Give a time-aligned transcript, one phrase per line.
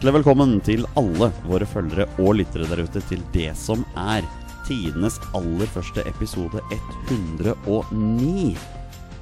[0.00, 4.24] Hjertelig velkommen til alle våre følgere og lyttere der ute til det som er
[4.64, 8.54] tidenes aller første episode 109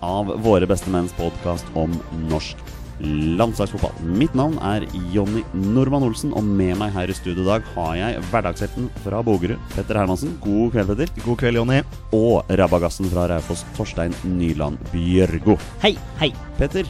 [0.06, 1.98] av Våre beste menns podkast om
[2.30, 2.62] norsk
[3.02, 3.98] landslagsfotball.
[4.22, 7.98] Mitt navn er Jonny Normann Olsen, og med meg her i studio i dag har
[7.98, 10.38] jeg hverdagshelten fra Bogerud, Petter Hermansen.
[10.46, 11.10] God kveld, Petter.
[11.26, 11.82] God kveld, Jonny.
[12.14, 15.58] Og rabagassen fra Raufoss, Torstein Nyland Bjørgo.
[15.82, 16.30] Hei, hei.
[16.62, 16.86] Petter,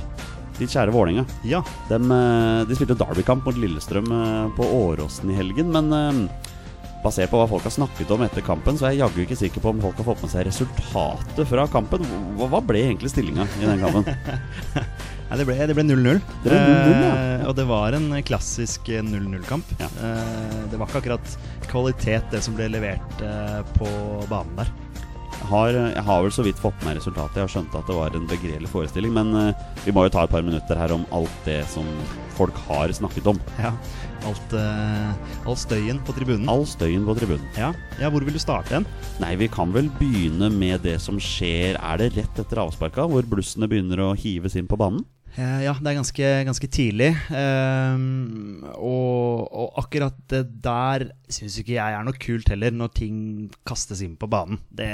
[0.58, 1.24] ditt kjære Vålerenga.
[1.48, 1.62] Ja.
[1.90, 6.48] Dem, eh, de spilte derbykamp mot Lillestrøm eh, på Åråsen i helgen, men eh,
[7.04, 9.62] basert på hva folk har snakket om etter kampen, så er jeg jaggu ikke sikker
[9.64, 12.06] på om folk har fått med seg resultatet fra kampen.
[12.38, 14.08] Hva, hva ble egentlig stillinga i den kampen?
[15.28, 16.20] Nei, det ble 0-0.
[16.42, 17.12] Det ble 0-0, ja.
[17.12, 19.74] Eh, og det var en klassisk eh, 0-0-kamp.
[19.82, 19.90] Ja.
[20.08, 23.90] Eh, det var ikke akkurat kvalitet, det som ble levert eh, på
[24.30, 24.72] banen der.
[25.46, 27.36] Har, jeg har vel så vidt fått med resultatet.
[27.38, 29.14] Jeg har skjønt at det var en begredelig forestilling.
[29.14, 31.86] Men uh, vi må jo ta et par minutter her om alt det som
[32.38, 33.40] folk har snakket om.
[33.58, 33.72] Ja.
[34.28, 35.12] Alt, uh,
[35.46, 36.48] all støyen på tribunen.
[36.50, 37.46] All støyen på tribunen.
[37.58, 37.70] Ja.
[38.00, 38.88] ja, hvor vil du starte hen?
[39.22, 43.26] Nei, vi kan vel begynne med det som skjer Er det rett etter avsparka, hvor
[43.30, 45.06] blussene begynner å hives inn på banen?
[45.38, 47.10] Eh, Ja, det er ganske, ganske tidlig.
[47.30, 53.18] Ehm, og, og akkurat det der syns ikke jeg er noe kult heller, når ting
[53.68, 54.58] kastes inn på banen.
[54.74, 54.88] Det,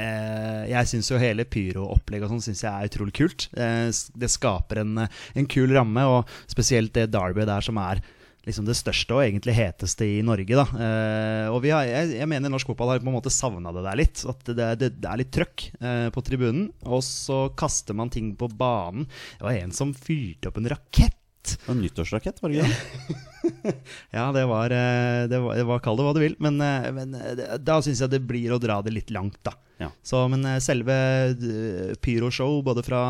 [0.70, 3.48] jeg syns jo hele pyroopplegget og sånn synes jeg er utrolig kult.
[3.56, 3.88] Eh,
[4.20, 8.02] det skaper en, en kul ramme, og spesielt det Derby der som er
[8.44, 10.58] liksom det største og egentlig heteste i Norge.
[10.58, 10.64] Da.
[10.86, 13.84] Eh, og vi har, jeg, jeg mener norsk fotball har på en måte savna det
[13.86, 14.24] der litt.
[14.30, 16.68] At det, det, det er litt trøkk eh, på tribunen.
[16.84, 19.08] Og så kaster man ting på banen.
[19.38, 21.20] Det var en som fyrte opp en rakett.
[21.68, 23.74] En nyttårsrakett, var det ikke det?
[24.16, 26.36] Ja, det var, eh, det var, det var Kall det hva du vil.
[26.42, 29.56] Men, eh, men eh, da syns jeg det blir å dra det litt langt, da.
[29.83, 29.90] Ja.
[30.06, 30.94] Så, men selve
[31.33, 33.02] eh, pyroshow, både fra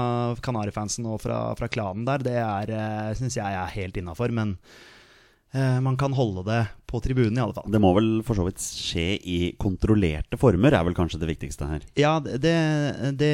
[0.42, 2.40] Kanarifansen og fra, fra klanen der, det
[3.20, 4.34] syns jeg er helt innafor.
[4.34, 4.56] Men
[5.54, 6.60] man kan holde det
[6.90, 7.68] på tribunen, i alle fall.
[7.70, 11.68] Det må vel for så vidt skje i kontrollerte former, er vel kanskje det viktigste
[11.70, 11.84] her.
[11.98, 12.54] Ja, det,
[13.20, 13.32] det,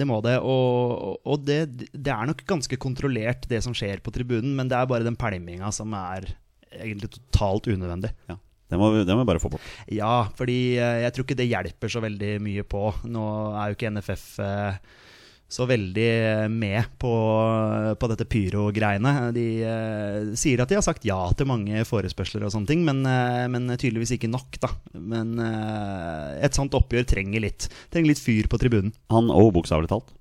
[0.00, 0.38] det må det.
[0.40, 1.60] Og, og det,
[1.92, 4.54] det er nok ganske kontrollert, det som skjer på tribunen.
[4.56, 6.30] Men det er bare den pælminga som er
[6.72, 8.12] egentlig totalt unødvendig.
[8.28, 8.36] Ja,
[8.68, 9.68] Det må vi, det må vi bare få bort.
[9.92, 12.82] Ja, fordi eh, jeg tror ikke det hjelper så veldig mye på.
[13.08, 13.24] Nå
[13.56, 14.80] er jo ikke NFF eh,
[15.48, 16.10] så veldig
[16.52, 17.10] med på,
[17.96, 19.12] på dette pyro-greiene.
[19.32, 23.00] De eh, sier at de har sagt ja til mange forespørsler og sånne ting, men,
[23.08, 24.70] eh, men tydeligvis ikke nok, da.
[25.00, 28.92] Men eh, et sånt oppgjør trenger litt, trenger litt fyr på tribunen.
[29.14, 30.12] Han òg, bokstavelig talt.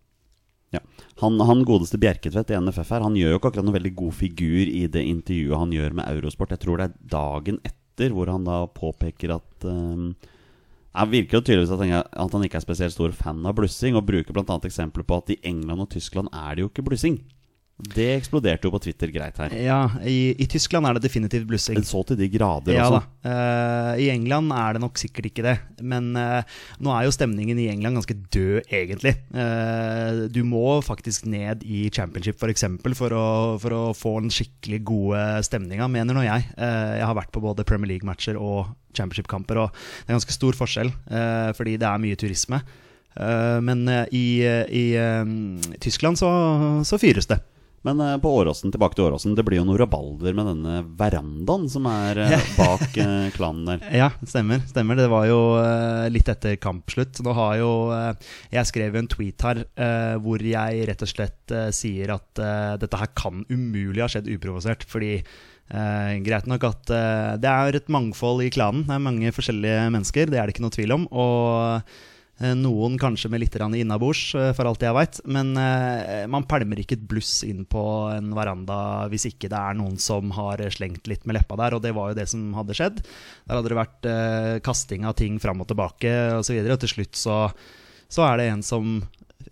[0.71, 0.79] Ja.
[1.19, 4.16] Han, han godeste Bjerketvedt i NFF her, han gjør jo ikke akkurat noen veldig god
[4.16, 6.55] figur i det intervjuet han gjør med Eurosport.
[6.55, 10.11] Jeg tror det er dagen etter hvor han da påpeker at um,
[10.97, 14.08] Han virker jo tydeligvis at at han ikke er spesielt stor fan av blussing, og
[14.08, 14.58] bruker bl.a.
[14.66, 17.19] eksempler på at i England og Tyskland er det jo ikke blussing.
[17.77, 19.53] Det eksploderte jo på Twitter greit her.
[19.61, 21.77] Ja, i, i Tyskland er det definitivt blussing.
[21.85, 23.03] Så til de grader Ja også.
[23.21, 23.33] da.
[23.93, 25.53] Uh, I England er det nok sikkert ikke det.
[25.85, 26.41] Men uh,
[26.81, 29.13] nå er jo stemningen i England ganske død, egentlig.
[29.29, 32.66] Uh, du må faktisk ned i championship f.eks.
[32.81, 33.27] For, for, å,
[33.61, 36.47] for å få den skikkelig gode stemninga, mener nå jeg.
[36.57, 40.89] Jeg har vært på både Premier League-matcher og championship-kamper, og det er ganske stor forskjell,
[41.57, 42.59] fordi det er mye turisme.
[43.67, 44.85] Men i, i
[45.83, 46.31] Tyskland så,
[46.87, 47.37] så fyres det.
[47.87, 51.67] Men eh, på Åråsen, tilbake til Åråsen, det blir jo noe rabalder med denne verandaen
[51.71, 53.85] som er eh, bak eh, klanen der.
[54.03, 54.63] Ja, stemmer.
[54.67, 54.99] stemmer.
[54.99, 57.23] Det var jo eh, litt etter kampslutt.
[57.25, 59.63] Nå har jo eh, Jeg skrev jo en tweet her
[60.21, 62.39] hvor jeg rett og slett sier at
[62.81, 64.83] dette her kan umulig ha skjedd uprovosert.
[64.89, 68.85] Fordi eh, greit nok at eh, det er et mangfold i klanen.
[68.87, 71.07] Det er mange forskjellige mennesker, det er det ikke noe tvil om.
[71.11, 71.97] Og
[72.37, 75.19] noen kanskje med litt innabords, eh, for alt jeg veit.
[75.25, 79.78] Men eh, man pælmer ikke et bluss inn på en veranda hvis ikke det er
[79.79, 82.78] noen som har slengt litt med leppa der, og det var jo det som hadde
[82.78, 83.01] skjedd.
[83.47, 86.93] Der hadde det vært eh, kasting av ting fram og tilbake osv., og, og til
[86.93, 87.39] slutt så,
[88.07, 88.99] så er det en som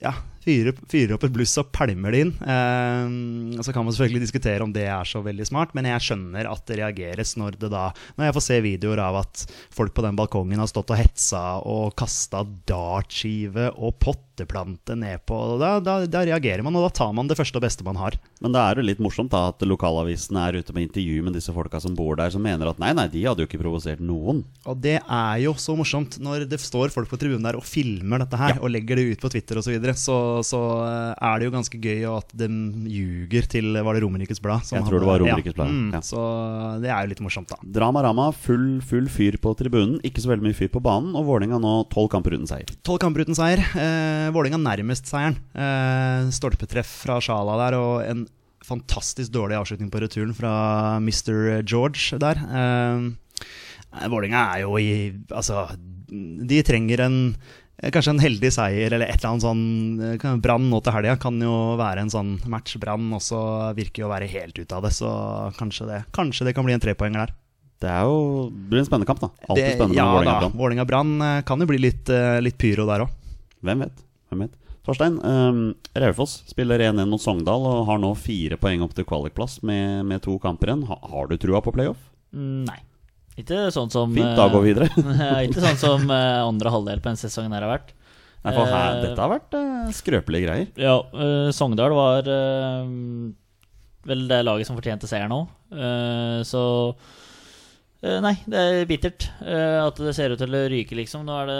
[0.02, 0.14] ja,
[0.46, 2.34] fyrer, fyrer opp et bluss og pælmer det inn.
[2.42, 6.50] Eh, så kan man selvfølgelig diskutere om det er så veldig smart, men jeg skjønner
[6.52, 10.06] at det reageres når det da Når jeg får se videoer av at folk på
[10.06, 13.98] den balkongen har stått og hetsa og kasta dartskive og
[14.36, 15.58] potteplante nedpå.
[15.60, 18.18] da, da, da reagerer man, og da tar man det første og beste man har.
[18.44, 21.54] Men det er jo litt morsomt da at lokalavisene er ute med intervju med disse
[21.56, 24.44] folka som bor der, som mener at nei, nei, de hadde jo ikke provosert noen.
[24.68, 28.22] Og det er jo så morsomt når det står folk på tribunen der og filmer
[28.24, 29.66] dette her og legger det ut på Twitter osv.
[29.66, 30.16] Så, videre, så
[30.46, 32.48] så eh, er det jo ganske gøy at de
[32.92, 34.68] ljuger til Var det Romerikes Blad?
[34.72, 35.76] Jeg tror det var Romerikes Blad, Ja.
[35.76, 36.02] Mm, ja.
[36.06, 36.20] Så
[36.84, 37.58] det er jo litt morsomt, da.
[37.78, 39.98] Drama Rama, full, full fyr på tribunen.
[40.08, 41.16] Ikke så veldig mye fyr på banen.
[41.18, 42.70] Og Vålerenga nå tolv kamper uten seier.
[42.86, 43.64] Tolv kamper uten seier.
[43.76, 45.38] Eh, Vålerenga nærmest seieren.
[45.56, 48.26] Eh, stolpetreff fra Sjala der og en
[48.66, 51.62] fantastisk dårlig avslutning på returen fra Mr.
[51.68, 52.40] George der.
[52.40, 54.90] Eh, Vålerenga er jo i
[55.32, 55.68] Altså,
[56.10, 57.20] de trenger en
[57.80, 59.64] eh, Kanskje en heldig seier eller et eller annet sånn
[60.18, 62.76] eh, Brann nå til helga kan jo være en sånn match.
[62.82, 63.40] Brann også
[63.78, 65.10] virker jo å være helt ute av det, så
[65.60, 67.36] kanskje det, kanskje det kan bli en trepoenger der.
[67.84, 69.28] Det er jo det blir en spennende kamp, da.
[69.50, 70.54] Alltid Det- spennende ja med Vålerenga-Brann.
[70.60, 73.10] Vålerenga-Brann eh, kan jo bli litt, eh, litt pyro der òg.
[73.66, 74.04] Hvem vet?
[74.44, 74.56] Vet?
[74.86, 75.62] Torstein, um,
[75.98, 80.22] Raufoss spiller 1-1 mot Sogndal og har nå fire poeng opp til kvalikplass med, med
[80.26, 80.84] to kamper igjen.
[80.92, 82.02] Ha, har du trua på playoff?
[82.36, 82.78] Mm, Nei.
[83.42, 84.88] Ikke sånn som Fint, da går vi videre.
[85.26, 87.96] eh, Ikke sånn som eh, andre halvdel på en sesong her har vært.
[88.46, 90.70] Nei, for her, Eh, dette har vært uh, skrøpelige greier.
[90.80, 92.94] Ja, eh, Sogndal var eh,
[94.06, 95.42] vel det laget som fortjente seier nå.
[95.74, 96.62] Eh, så
[98.06, 101.26] eh, Nei, det er bittert eh, at det ser ut til å ryke, liksom.
[101.26, 101.60] Nå er det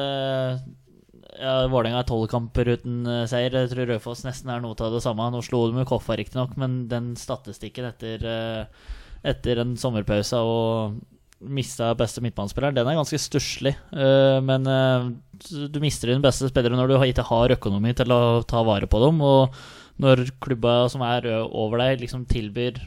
[1.40, 3.54] ja, Vålerenga er tolv kamper uten eh, seier.
[3.54, 5.28] Jeg tror Raufoss nesten er noe av det samme.
[5.34, 8.94] Nå slo de med Koffa, riktignok, men den statistikken etter, eh,
[9.26, 11.02] etter en sommerpause og
[11.46, 13.76] mista beste midtbanespiller, den er ganske stusslig.
[13.94, 18.64] Eh, men du mister din beste spillere når du ikke har økonomi til å ta
[18.66, 19.20] vare på dem.
[19.26, 19.58] Og
[20.02, 22.80] når klubba som er over deg, liksom tilbyr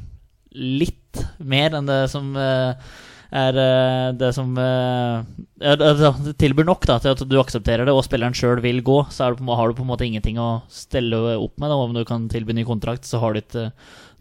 [0.58, 2.32] litt mer enn det som
[3.34, 5.22] er eh, det som eh,
[5.60, 9.02] ja, altså, tilbyr nok da, til at du aksepterer det, og spilleren sjøl vil gå,
[9.12, 11.68] så du på, har du på en måte ingenting å stelle opp med.
[11.68, 11.76] Da.
[11.76, 13.68] Om du kan tilby ny kontrakt, så har du ikke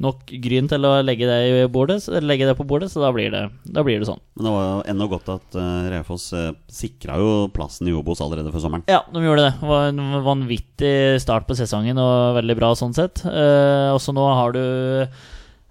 [0.04, 3.32] nok gryn til å legge det, bordet, så- legge det på bordet, så da blir
[3.34, 4.22] det, da blir det sånn.
[4.36, 8.22] Men det var jo ennå godt at uh, Raufoss uh, sikra jo plassen i Obos
[8.22, 8.86] allerede før sommeren.
[8.92, 9.56] Ja, de gjorde det.
[9.62, 10.94] Det var en vanvittig
[11.24, 13.24] start på sesongen og veldig bra sånn sett.
[13.26, 14.62] Uh, også nå har du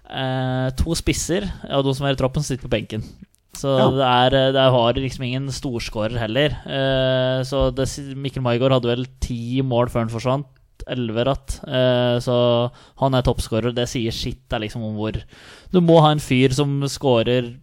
[0.09, 3.03] eh, to spisser av de som er i troppen, sitter på benken.
[3.57, 3.87] Så Ja.
[3.91, 6.53] det, er, det har liksom ingen storskårer heller.
[6.69, 10.53] Eh, så det, Mikkel Maigård hadde vel ti mål før han forsvant.
[10.87, 11.57] Elleve ratt.
[11.67, 12.35] Eh, så
[13.01, 13.73] han er toppskårer.
[13.75, 15.17] Det sier sitt liksom, om hvor
[15.73, 17.55] Du må ha en fyr som skårer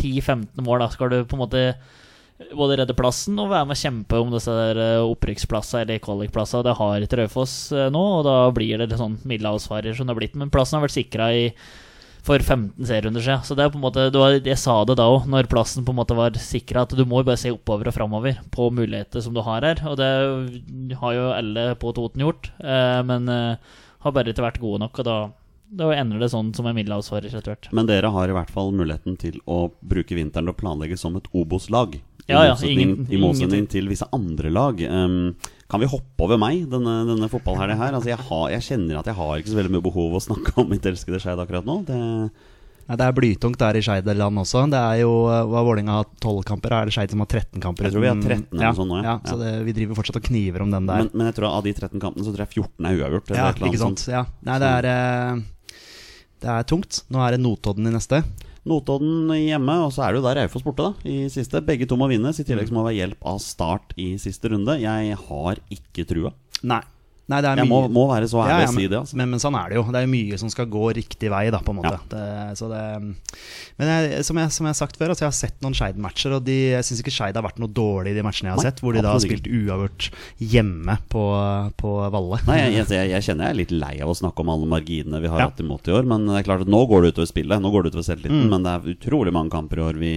[0.00, 0.80] 10-15 mål.
[0.86, 1.64] Da skal du på en måte
[2.56, 6.64] både redde plassen og være med å kjempe om disse eh, opprykksplassene eller kvalikplassene.
[6.70, 10.14] Det har ikke Raufoss eh, nå, og da blir det litt sånn middelhavsfarer som det
[10.14, 10.38] har blitt.
[10.40, 11.28] Men plassen har vært sikra
[12.26, 13.42] for 15 serierunder siden.
[13.46, 15.94] Så det er på en måte var, Jeg sa det da òg, når plassen på
[15.94, 19.24] en måte var sikra, at du må jo bare se oppover og framover på muligheter
[19.24, 19.82] som du har her.
[19.88, 24.60] Og det har jo alle på Toten gjort, eh, men eh, har bare ikke vært
[24.62, 25.00] gode nok.
[25.00, 25.16] Og da,
[25.80, 27.70] da ender det sånn som en middelhavsfarer etter hvert.
[27.76, 31.16] Men dere har i hvert fall muligheten til å bruke vinteren til å planlegge som
[31.20, 31.98] et Obos-lag.
[32.30, 34.78] Ja, ja, ingen- I motsetning til visse andre lag.
[34.86, 35.34] Um,
[35.70, 37.96] kan vi hoppe over meg denne, denne fotballhelga her?
[37.96, 40.56] Altså, jeg, har, jeg kjenner at jeg har ikke så veldig mye behov å snakke
[40.58, 41.76] om mitt elskede Skeid akkurat nå.
[41.86, 42.00] Det,
[42.90, 44.64] Nei, det er blytungt der i Skeideland også.
[44.72, 47.62] Det er jo uh, hva Vålerenga har 12 kamper, er det Skeid som har 13
[47.62, 47.86] kamper?
[47.86, 49.12] Jeg tror vi har 13 eller ja, sånn nå, ja.
[49.12, 49.14] ja.
[49.30, 51.04] Så det, vi driver fortsatt og kniver om den der.
[51.04, 53.30] men, men jeg tror av de 13 kampene så tror jeg 14 er uavgjort.
[53.38, 54.02] ja, ikke sant.
[54.02, 54.10] sånt.
[54.10, 54.24] Ja.
[54.48, 55.78] Nei, det er, eh,
[56.42, 57.04] det er tungt.
[57.14, 58.24] Nå er det Notodden i neste.
[58.68, 61.62] Notodden hjemme, og så er det jo der Raufoss borte, da, i siste.
[61.64, 64.52] Begge to må vinnes, i tillegg så må det være hjelp av start i siste
[64.52, 64.76] runde.
[64.82, 66.34] Jeg har ikke trua.
[66.68, 66.82] Nei.
[67.30, 68.98] Nei, det er Jeg må, mye må være så ærlig Ja, ja, å si det.
[68.98, 69.18] Altså.
[69.20, 69.84] Men, men sånn er det jo.
[69.94, 71.92] Det er mye som skal gå riktig vei, da, på en måte.
[71.94, 72.00] Ja.
[72.10, 72.82] Det, så det,
[73.78, 76.34] men jeg, som, jeg, som jeg har sagt før, altså jeg har sett noen Skeid-matcher,
[76.36, 78.62] og de, jeg syns ikke Skeid har vært noe dårlig i de matchene jeg har
[78.62, 80.10] Nei, sett, hvor de da har spilt uavgjort
[80.42, 81.24] hjemme på,
[81.80, 82.40] på Valle.
[82.48, 85.30] Nei, jeg, jeg, kjenner jeg er litt lei av å snakke om alle marginene vi
[85.30, 86.08] har hatt imot i år.
[86.10, 87.62] Men det er klart at nå går det utover spillet.
[87.62, 88.46] Nå går det utover selvtilliten.
[88.48, 88.52] Mm.
[88.54, 90.12] Men det er utrolig mange kamper i år vi,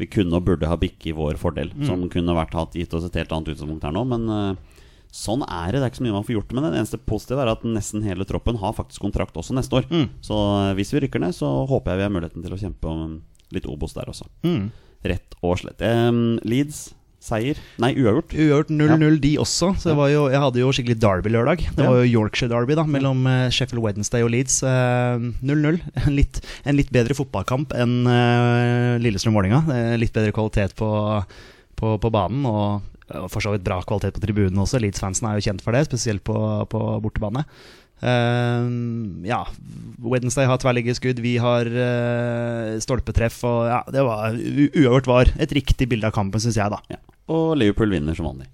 [0.00, 1.72] vi kunne og burde ha bikket i vår fordel.
[1.76, 1.86] Mm.
[1.88, 4.04] Som kunne vært hatt gitt oss et helt annet utgangspunkt her nå.
[4.10, 4.79] Men eh,
[5.14, 5.80] sånn er det.
[5.80, 6.70] Det er ikke så mye man får gjort med det.
[6.74, 9.88] Det eneste positive er at nesten hele troppen har faktisk kontrakt også neste år.
[9.90, 10.06] Mm.
[10.24, 12.94] Så eh, hvis vi rykker ned, så håper jeg vi har muligheten til å kjempe
[12.94, 13.18] om
[13.50, 14.28] litt Obos der også.
[14.46, 14.70] Mm.
[15.10, 15.80] Rett og slett.
[15.82, 16.90] Um, Leeds,
[17.20, 17.58] seier.
[17.82, 18.32] Nei, uavgjort.
[18.32, 19.72] Uavgjort 0-0 de også.
[19.80, 21.64] Så det var jo, jeg hadde jo skikkelig derby-lørdag.
[21.76, 24.60] Det var jo Yorkshire-derby da mellom eh, Sheffield Wednesday og Leeds.
[24.64, 25.80] Eh, 0-0.
[26.06, 29.60] En, en litt bedre fotballkamp enn uh, Lillestrøm-Vålerenga.
[29.76, 30.88] Eh, Litt bedre kvalitet på,
[31.80, 32.46] på, på banen.
[32.48, 32.89] Og
[33.32, 34.80] for så vidt bra kvalitet på tribunen også.
[34.82, 36.36] Leeds-fansen er jo kjent for det, spesielt på,
[36.70, 37.44] på bortebane.
[38.00, 38.64] Uh,
[39.28, 39.42] ja,
[40.00, 43.42] Wednesday har tverrliggerskudd, vi har uh, stolpetreff.
[43.48, 46.80] Og ja, det var uavgjort var et riktig bilde av kampen, syns jeg, da.
[46.92, 47.00] Ja.
[47.30, 48.48] Og Liverpool vinner som vanlig.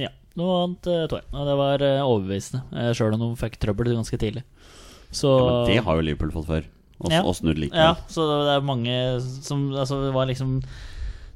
[0.00, 1.26] Ja, noe annet uh, jeg.
[1.34, 4.46] Og det var uh, overbevisende, sjøl om de fikk trøbbel ganske tidlig.
[5.14, 6.72] Så Ja, men det har jo Liverpool fått før.
[6.96, 7.20] Og, Ja.
[7.22, 7.76] og snudd likevel.
[7.76, 10.62] Ja, så det er mange som Altså, det var liksom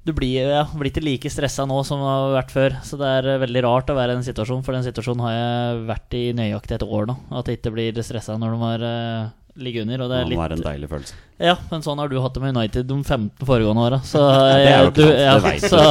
[0.01, 2.79] Du blir, ja, blir ikke like stressa nå som du har vært før.
[2.87, 5.35] Så det er eh, veldig rart å være i den situasjonen, for den situasjonen har
[5.35, 7.19] jeg vært i nøyaktig et år nå.
[7.37, 9.29] At jeg ikke blir stressa når de har uh,
[9.61, 10.07] ligget under.
[10.07, 11.21] Og det er må være en deilig følelse.
[11.45, 14.01] Ja, men sånn har du hatt det med United de 15 foregående åra.
[14.09, 15.37] Så det er du, ja,
[15.69, 15.85] så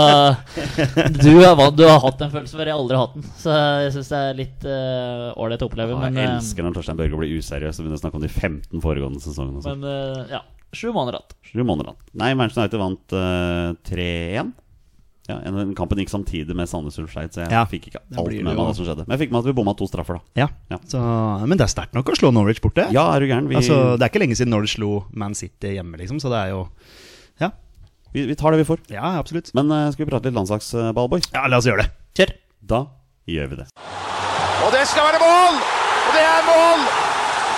[1.14, 3.32] du, vant- du har hatt den følelsen før, jeg har aldri hatt den.
[3.46, 5.94] Så jeg syns det er litt ålreit uh, å oppleve.
[5.94, 8.34] Ja, jeg men, elsker når Torstein Børge blir useriøs og begynner å snakke om de
[8.34, 9.62] 15 foregående sesongene.
[9.62, 9.86] sånn.
[9.86, 11.38] men uh, ja, sju måneder igjen.
[11.52, 12.02] Sju måneder igjen.
[12.22, 14.52] Nei, Manchester United vant uh, 3-1.
[15.30, 18.32] Ja, en- kampen gikk samtidig med Sandnes Ulf Skeid, så jeg Ja, fikk ikke alt
[18.34, 19.04] med meg hva som skjedde.
[19.06, 20.42] Men jeg fikk med at vi bomma to straffer, da.
[20.42, 20.48] Ja.
[20.74, 20.80] Ja.
[20.90, 21.02] Så,
[21.46, 22.88] men det er sterkt nok å slå Norwich borte.
[22.96, 23.46] Ja, er du gæren?
[23.52, 26.18] Vi, Altså, det er ikke lenge siden Norwich slo Man City hjemme, liksom.
[26.24, 26.64] Så det er jo
[27.44, 27.52] Ja,
[28.14, 28.82] vi, vi tar det vi får.
[28.90, 29.54] ja absolutt.
[29.54, 31.30] Men uh, skal vi prate litt landslagsball, boys?
[31.34, 31.92] Ja, la oss gjøre det.
[32.18, 32.34] Kjør!
[32.74, 32.82] Da
[33.30, 33.68] gjør vi det.
[34.66, 35.62] Og det skal være mål!
[36.10, 36.88] Og det er mål!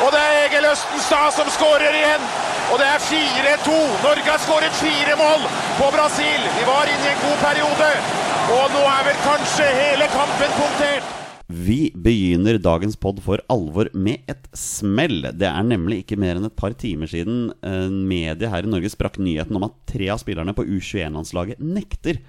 [0.02, 2.28] Og det er Egil Østenstad som skårer igjen.
[2.72, 3.78] Og det er 4-2.
[4.00, 5.42] Norge har skåret fire mål
[5.76, 6.46] på Brasil.
[6.56, 7.90] Vi var inne i en god periode.
[8.56, 11.18] Og nå er vel kanskje hele kampen punktert.
[11.52, 15.26] Vi begynner dagens pod for alvor med et smell.
[15.36, 18.94] Det er nemlig ikke mer enn et par timer siden eh, media her i Norge
[18.94, 22.22] sprakk nyheten om at tre av spillerne på U21-landslaget nekter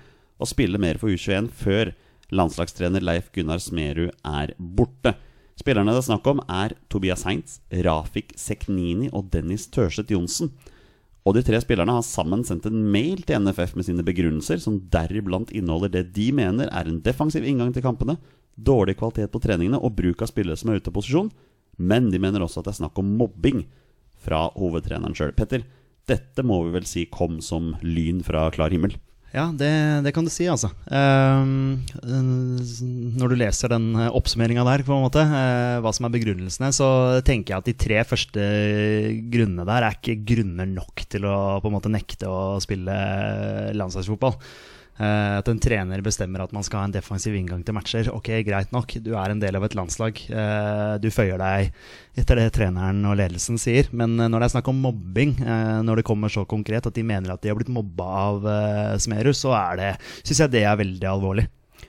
[0.42, 1.94] å spille mer for U21 før
[2.34, 5.14] landslagstrener Leif Gunnar Smerud er borte.
[5.60, 10.52] Spillerne det er snakk om, er Tobias Heinz, Rafik Seknini og Dennis Tørseth Johnsen.
[11.22, 14.80] Og de tre spillerne har sammen sendt en mail til NFF med sine begrunnelser, som
[14.90, 18.16] deriblant inneholder det de mener er en defensiv inngang til kampene,
[18.56, 21.30] dårlig kvalitet på treningene og bruk av spillere som er ute av posisjon.
[21.78, 23.62] Men de mener også at det er snakk om mobbing
[24.22, 25.32] fra hovedtreneren sjøl.
[25.36, 25.64] Petter,
[26.10, 28.96] dette må vi vel si kom som lyn fra klar himmel.
[29.32, 29.70] Ja, det,
[30.04, 30.68] det kan du si, altså.
[30.92, 31.52] Eh,
[33.16, 36.88] når du leser den oppsummeringa der, på en måte, uh, hva som er begrunnelsene, så
[37.24, 38.44] tenker jeg at de tre første
[39.32, 42.98] grunnene der er ikke grunner nok til å på en måte nekte å spille
[43.78, 44.36] landslagsfotball.
[45.00, 48.10] Eh, at en trener bestemmer at man skal ha en defensiv inngang til matcher.
[48.12, 50.20] Ok, greit nok, du er en del av et landslag.
[50.28, 51.72] Uh, du føyer deg
[52.20, 53.88] etter det treneren og ledelsen sier.
[53.96, 55.34] Men uh, når det er snakk om mobbing,
[55.86, 58.46] når det kommer så konkret at de mener at de har blitt mobba av
[59.00, 59.90] Smerud, så er det,
[60.22, 61.48] syns jeg det er veldig alvorlig.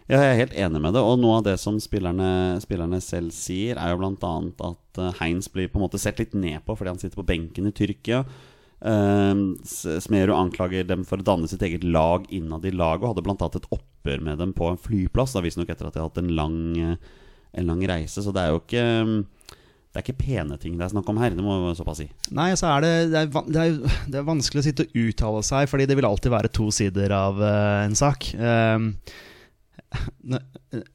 [0.10, 1.04] Ja, jeg er helt enig med det.
[1.04, 4.34] Og noe av det som spillerne, spillerne selv sier, er jo bl.a.
[4.70, 7.70] at Heins blir på en måte sett litt ned på fordi han sitter på benken
[7.70, 8.24] i Tyrkia.
[8.84, 13.26] Uh, Smerud anklager dem for å danne sitt eget lag innad i laget, og hadde
[13.26, 13.48] bl.a.
[13.48, 15.36] et oppgjør med dem på en flyplass.
[15.38, 17.22] Da Visstnok etter at de har hatt en lang, eh,
[17.60, 18.24] en lang reise.
[18.26, 18.86] Så det er jo ikke
[19.94, 22.08] det er ikke pene ting det er snakk om her, det må jeg såpass si.
[22.34, 25.44] Nei, så er det, det, er, det, er, det er vanskelig å sitte og uttale
[25.46, 28.32] seg, fordi det vil alltid være to sider av uh, en sak.
[28.34, 29.33] Ehm, ne-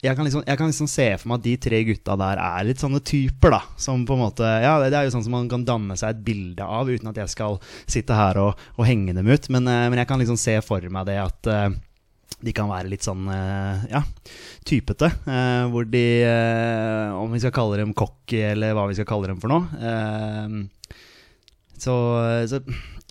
[0.02, 2.66] jeg kan, liksom, jeg kan liksom se for meg at de tre gutta der er
[2.66, 3.60] litt sånne typer, da.
[3.80, 6.24] Som på en måte Ja, det, er jo sånn som man kan danne seg et
[6.26, 9.50] bilde av, uten at jeg skal sitte her og, og henge dem ut.
[9.54, 11.68] Men, eh, men jeg kan liksom se for meg det at eh,
[12.44, 14.02] de kan være litt sånn eh, ja,
[14.68, 15.10] typete.
[15.72, 16.04] hvor de,
[17.18, 20.68] om vi skal kalle dem cocky, eller hva vi skal kalle dem for noe.
[21.78, 21.96] så,
[22.50, 22.62] så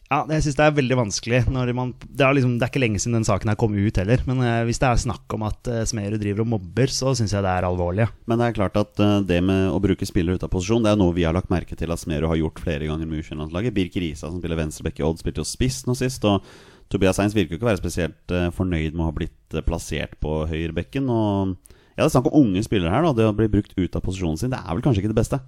[0.07, 1.39] ja, jeg syns det er veldig vanskelig.
[1.51, 4.21] Man, det, er liksom, det er ikke lenge siden den saken her kom ut heller.
[4.29, 7.35] Men eh, hvis det er snakk om at eh, Smerud driver og mobber, så syns
[7.35, 8.05] jeg det er alvorlig.
[8.05, 8.13] ja.
[8.29, 10.93] Men det er klart at eh, det med å bruke spillere ut av posisjon, det
[10.93, 13.75] er noe vi har lagt merke til at Smerud har gjort flere ganger med U21-landslaget.
[13.75, 16.23] Birk Risa, som spiller venstreback i Odd, spilte jo spiss nå sist.
[16.29, 16.39] Og
[16.91, 19.65] Tobias Seins virker jo ikke å være spesielt eh, fornøyd med å ha blitt eh,
[19.65, 21.11] plassert på høyrebekken.
[21.11, 21.66] Og
[21.97, 23.15] ja, det er snakk om unge spillere her, da.
[23.17, 25.39] Det å bli brukt ut av posisjonen sin, det er vel kanskje ikke det beste.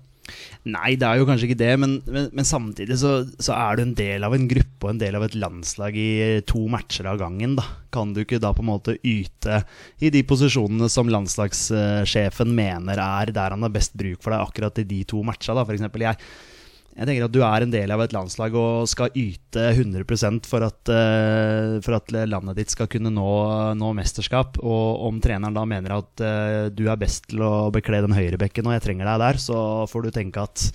[0.69, 3.83] Nei, det er jo kanskje ikke det, men, men, men samtidig så, så er du
[3.83, 6.09] en del av en gruppe og en del av et landslag i
[6.49, 7.55] to matcher av gangen.
[7.59, 9.61] da Kan du ikke da på en måte yte
[10.01, 14.81] i de posisjonene som landslagssjefen mener er der han har best bruk for deg akkurat
[14.81, 15.55] i de to matcha?
[15.57, 16.17] da eksempel, jeg,
[16.97, 20.65] jeg tenker at du er en del av et landslag og skal yte 100 for
[20.65, 23.29] at, eh, for at landet ditt skal kunne nå,
[23.79, 24.59] nå mesterskap.
[24.59, 28.67] Og om treneren da mener at eh, du er best til å bekle den høyrebekken
[28.67, 30.65] og jeg trenger deg der, så får du tenke at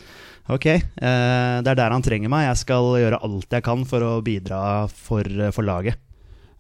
[0.49, 2.49] ok, eh, det er der han trenger meg.
[2.49, 6.01] Jeg skal gjøre alt jeg kan for å bidra for, for laget.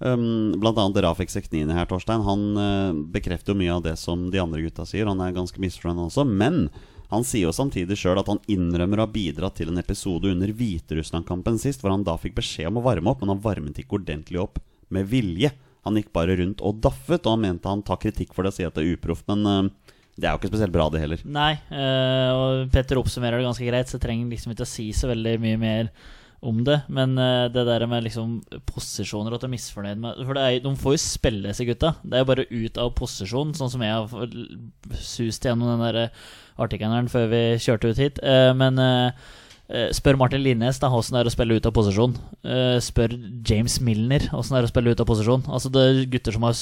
[0.05, 2.27] Um, blant annet Rafik Seknini her, Torstein.
[2.27, 5.09] Han bekrefter jo mye av det som de andre gutta sier.
[5.09, 6.27] Han er ganske misfornøyd også.
[6.29, 6.67] Men
[7.14, 10.50] han sier jo samtidig sjøl at han innrømmer å ha bidratt til en episode under
[10.54, 14.00] Hviterussland-kampen sist, hvor han da fikk beskjed om å varme opp, men han varmet ikke
[14.00, 14.61] ordentlig opp
[14.94, 15.52] med vilje.
[15.85, 18.59] Han gikk bare rundt og daffet, og han mente han tar kritikk for det og
[18.59, 19.26] sier at det er uproft.
[19.30, 21.25] Men eh, det er jo ikke spesielt bra, det heller.
[21.26, 24.88] Nei, eh, og Petter oppsummerer det ganske greit, så jeg trenger liksom ikke å si
[24.97, 25.90] så veldig mye mer
[26.47, 26.81] om det.
[26.93, 28.39] Men eh, det der med liksom
[28.71, 31.95] posisjoner og at de er misfornøyd med For er, de får jo spille, disse gutta.
[32.03, 36.29] Det er jo bare ut av posisjon, sånn som jeg har sust gjennom den der
[36.61, 38.21] artikkelen her før vi kjørte ut hit.
[38.23, 41.73] Eh, men eh, Eh, spør Martin Linnes da hvordan det er å spille ut av
[41.73, 42.14] posisjon.
[42.44, 43.14] Eh, spør
[43.49, 45.44] James Milner hvordan det er å spille ut av posisjon.
[45.49, 46.59] Altså det er gutter som har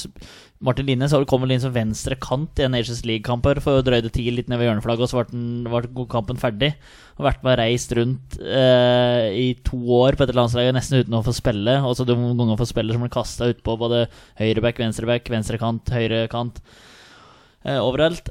[0.62, 4.04] Martin Linnes har kommet inn som venstre kant i en Nations League-kamper for å drøye
[4.04, 5.24] det ti litt ned ved hjørneflagget, og så
[5.66, 6.70] ble, kampen ferdig.
[7.18, 11.18] Har vært med og reist rundt eh, i to år på dette landslaget nesten uten
[11.18, 11.74] å få spille.
[11.82, 14.04] Og så noen ganger får spille som blir kasta utpå både
[14.38, 16.62] høyreback, venstreback, venstrekant, høyrekant.
[17.66, 18.30] Eh, overalt.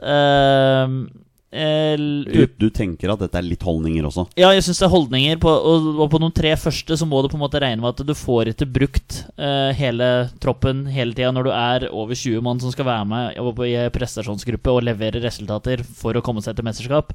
[1.52, 4.24] Eh, du, du, tenker at dette er litt holdninger også?
[4.40, 5.40] Ja, jeg syns det er holdninger.
[5.44, 7.92] På, og, og, på noen tre første så må du på en måte regne med
[7.92, 10.10] at du får ikke brukt eh, hele
[10.44, 14.72] troppen hele tida når du er over 20 mann som skal være med i prestasjonsgruppe
[14.72, 17.12] og levere resultater for å komme seg til mesterskap.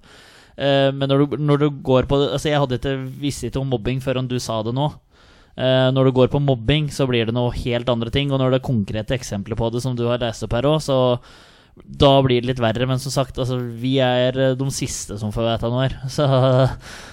[0.57, 3.73] Eh, men når du, når du, går på Altså, jeg hadde ikke visst ikke om
[3.73, 4.93] mobbing før du sa det nå.
[5.57, 8.29] Uh, når du går på mobbing, så blir det noe helt andre ting.
[8.29, 10.83] Og når det er konkrete eksempler på det, som du har lest opp her òg,
[10.85, 10.99] så
[11.85, 12.87] da blir det litt verre.
[12.89, 15.99] Men som sagt, altså, vi er eh, de siste som får vite noe her.
[16.17, 16.27] Så,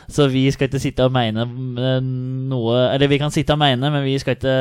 [0.07, 4.03] så, vi skal ikke sitte og mene noe Eller vi kan sitte og mene, men
[4.05, 4.53] vi skal ikke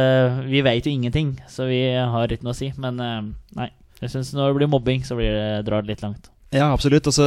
[0.49, 2.73] Vi vet jo ingenting, så vi har ikke noe å si.
[2.81, 3.25] Men eh,
[3.59, 3.71] nei.
[4.03, 6.31] Jeg synes Når det blir mobbing, så blir det, drar det litt langt.
[6.53, 7.07] Ja, absolutt.
[7.09, 7.27] Og så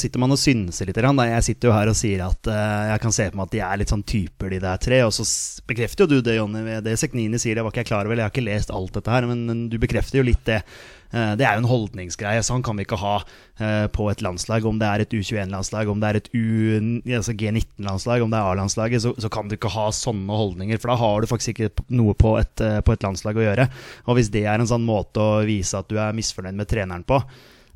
[0.00, 0.98] sitter man og synser litt.
[0.98, 3.78] Jeg sitter jo her og sier at jeg kan se på meg at de er
[3.78, 4.98] litt sånn typer, de der tre.
[5.06, 5.26] Og så
[5.68, 6.80] bekrefter jo du det, Jonny.
[6.82, 8.18] Det Seknini sier, det var ikke jeg klar over.
[8.18, 10.64] Jeg har ikke lest alt dette her, men du bekrefter jo litt det.
[11.12, 12.44] Uh, det er jo en holdningsgreie.
[12.46, 13.18] Sånn kan vi ikke ha
[13.94, 14.64] på et landslag.
[14.66, 16.24] Om det er et U21-landslag, om det er et
[17.14, 20.80] altså G19-landslag, om det er A-landslaget, så, så, kan du ikke ha sånne holdninger.
[20.82, 23.68] For da har du faktisk ikke noe på et, på et landslag å gjøre.
[24.10, 27.06] Og hvis det er en sånn måte å vise at du er misfornøyd med treneren
[27.06, 27.20] på,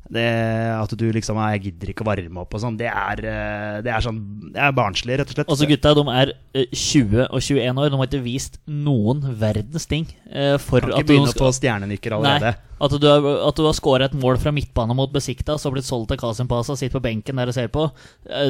[0.09, 0.25] det,
[0.73, 2.77] at du liksom Jeg gidder ikke å varme opp og sånn.
[2.79, 4.17] Det, eh, det, er sånn
[4.49, 5.51] Det er barnslig, rett og slett.
[5.53, 6.33] Altså Gutta de er
[6.73, 7.91] 20 eh, og 21 år.
[7.91, 10.07] De har ikke vist noen verdens ting.
[10.25, 12.55] Eh, for kan ikke at begynne på stjernenykker allerede.
[12.57, 15.87] Nei, at du har, at har skåra et mål fra midtbane mot Besikta, så blitt
[15.87, 17.89] solgt til Kasim Pasa, sitter på benken der og ser på.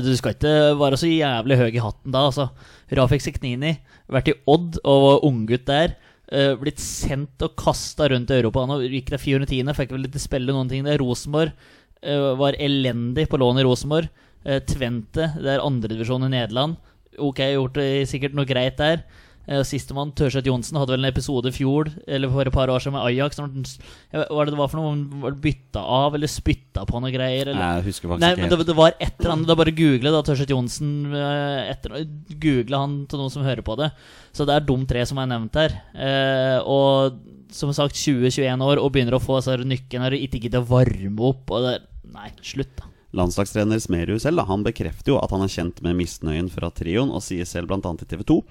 [0.06, 2.52] Du skal ikke være så jævlig høy i hatten da, altså.
[2.94, 5.98] Rafik Seknini, vært i Odd og var unggutt der.
[6.30, 8.66] Uh, blitt sendt og kasta rundt i Europa.
[8.70, 9.74] Nå gikk det 410.
[9.78, 11.02] Fikk vel ikke spille noen ting der.
[11.02, 11.56] Rosenborg
[12.06, 14.12] uh, var elendig på lån i Rosenborg.
[14.46, 16.78] Uh, Tvente, det er andredivisjon i Nederland.
[17.20, 19.02] Ok, gjort det sikkert noe greit der.
[19.50, 22.84] Uh, Sistemann, Tørseth Johnsen, hadde vel en episode i fjor Eller for et par år
[22.84, 23.40] siden med Ajax.
[23.40, 25.24] Hva var det det var for noe?
[25.24, 27.50] Var det bytta av eller spytta på noe greier?
[27.50, 27.58] Eller?
[27.58, 29.50] Nei, jeg husker faktisk Nei, ikke men det, det, var et eller annet.
[29.50, 30.94] Da bare google da Tørseth Johnsen.
[31.16, 31.98] Etter,
[32.46, 33.90] google han til noen som hører på det.
[34.36, 35.76] Så det er de tre som er nevnt her.
[35.98, 37.18] Eh, og
[37.54, 41.30] som sagt 20-21 år og begynner å få altså, nykken og ikke gidder å varme
[41.32, 41.50] opp.
[41.50, 41.76] Og det,
[42.14, 42.90] nei, slutt, da.
[43.18, 47.10] Landslagstrener Smerud selv da, han bekrefter jo at han er kjent med misnøyen fra trioen,
[47.10, 47.82] og sier selv bl.a.
[47.98, 48.44] til TV 2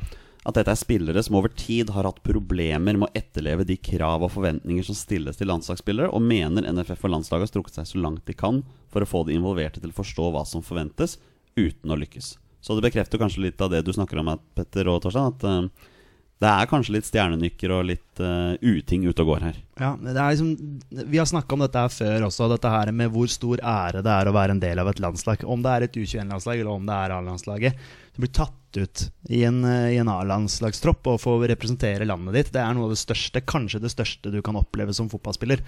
[0.46, 4.22] at dette er spillere som over tid har hatt problemer med å etterleve de krav
[4.24, 8.02] og forventninger som stilles til landslagsspillere, og mener NFF og landslaget har strukket seg så
[8.02, 11.18] langt de kan for å få de involverte til å forstå hva som forventes,
[11.58, 12.36] uten å lykkes.
[12.60, 15.34] Så det bekrefter kanskje litt av det du snakker om, Petter og Torstein.
[15.34, 15.94] At uh,
[16.38, 19.56] det er kanskje litt stjernenykker og litt uh, uting ute og går her.
[19.80, 20.52] Ja, liksom,
[20.90, 24.12] Vi har snakka om dette her før også, dette her med hvor stor ære det
[24.14, 25.42] er å være en del av et landslag.
[25.42, 27.88] Om det er et U21-landslag eller om det er A-landslaget.
[28.18, 29.00] Du blir tatt ut
[29.30, 32.48] i en, eh, en A-landslagstropp og få representere landet ditt.
[32.50, 35.62] Det er noe av det største, kanskje det største du kan oppleve som fotballspiller.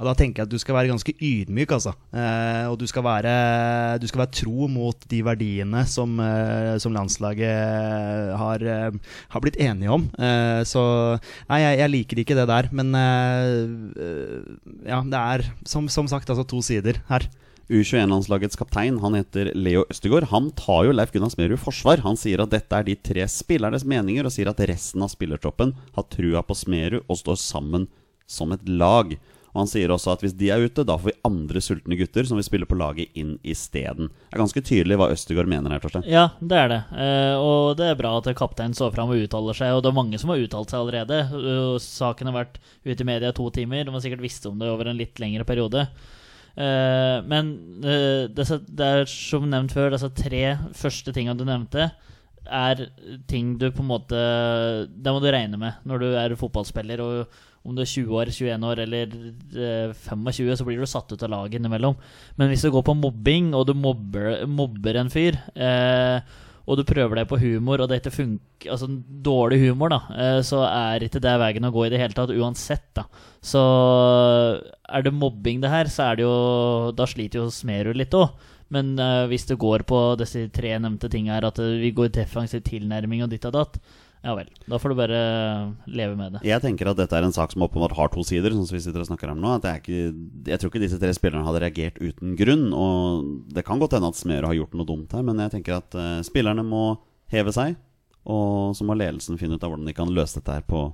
[0.00, 1.92] Og Da tenker jeg at du skal være ganske ydmyk, altså.
[2.10, 6.90] Eh, og du skal, være, du skal, være, tro mot de verdiene som, eh, som
[6.90, 8.90] landslaget har, eh,
[9.30, 10.10] har, blitt enige om.
[10.18, 10.82] Eh, så
[11.46, 12.68] nei, jeg, jeg, liker ikke det der.
[12.72, 14.42] Men eh,
[14.90, 17.30] ja, det er som, som sagt altså to sider her.
[17.68, 20.30] U21-landslagets kaptein han heter Leo Østegård.
[20.32, 22.02] Han tar jo Leif Gunnar Smerud forsvar.
[22.06, 25.76] Han sier at dette er de tre spillernes meninger, og sier at resten av spillertroppen
[25.96, 27.86] har trua på Smerud og står sammen
[28.30, 29.14] som et lag.
[29.52, 32.24] Og Han sier også at hvis de er ute, da får vi andre sultne gutter
[32.28, 34.08] som vil spille på laget, inn isteden.
[34.08, 36.06] Det er ganske tydelig hva Østegård mener her, Torstein.
[36.08, 36.80] Ja, det er det.
[36.96, 39.76] Eh, og det er bra at kapteinen står fram og uttaler seg.
[39.76, 41.20] Og det er mange som har uttalt seg allerede.
[41.36, 43.84] Uh, saken har vært ute i media i to timer.
[43.84, 45.84] De har sikkert visst om det over en litt lengre periode.
[46.52, 47.52] Uh, men
[47.84, 50.42] uh, disse, det er som nevnt før, disse tre
[50.76, 51.90] første tingene du nevnte,
[52.42, 52.88] er
[53.30, 54.18] ting du på en måte
[54.90, 57.00] Det må du regne med når du er fotballspiller.
[57.00, 59.12] Og om du er 20 år, 21 år eller
[59.54, 61.94] eh, 25, så blir du satt ut av laget innimellom.
[62.38, 66.18] Men hvis du går på mobbing, og du mobber, mobber en fyr, eh,
[66.62, 68.86] og du prøver deg på humor, og dette funker Altså
[69.26, 72.30] dårlig humor, da, eh, så er ikke det veien å gå i det hele tatt,
[72.30, 73.08] uansett, da.
[73.42, 73.62] Så
[74.86, 76.36] er det mobbing, det her, så er det jo
[76.94, 78.30] Da sliter jo Smerud litt òg.
[78.72, 82.62] Men uh, hvis det går på disse tre nevnte tingene her, at vi går defensiv
[82.64, 83.76] tilnærming og ditt og datt,
[84.22, 84.46] Ja vel.
[84.70, 85.20] Da får du bare
[85.90, 86.42] leve med det.
[86.46, 88.54] Jeg tenker at dette er en sak som åpenbart har to sider.
[88.54, 90.02] Sånn som vi sitter og snakker om nå At det er ikke,
[90.46, 92.68] Jeg tror ikke disse tre spillerne hadde reagert uten grunn.
[92.70, 95.80] Og Det kan godt hende at Smerud har gjort noe dumt her, men jeg tenker
[95.80, 96.84] at uh, spillerne må
[97.34, 97.74] heve seg.
[98.22, 100.84] Og så må ledelsen finne ut av hvordan de kan løse dette her på,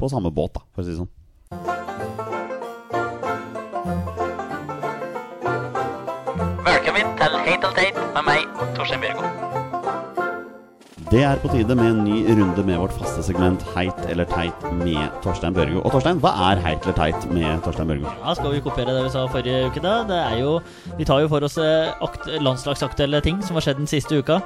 [0.00, 1.12] på samme båt, da, for å si det sånn.
[6.64, 9.55] Velkommen til Hate and teit med meg, Torstein Bjørgo.
[11.16, 14.64] Det er på tide med en ny runde med vårt faste segment Heit eller teit
[14.76, 15.78] med Torstein Børgo.
[15.80, 18.10] Og Torstein, hva er heit eller teit med Torstein Børgo?
[18.20, 19.94] Ja, Skal vi kopiere det vi sa forrige uke, da?
[20.10, 20.50] Det er jo,
[20.98, 24.42] vi tar jo for oss eh, akt, landslagsaktuelle ting som har skjedd den siste uka.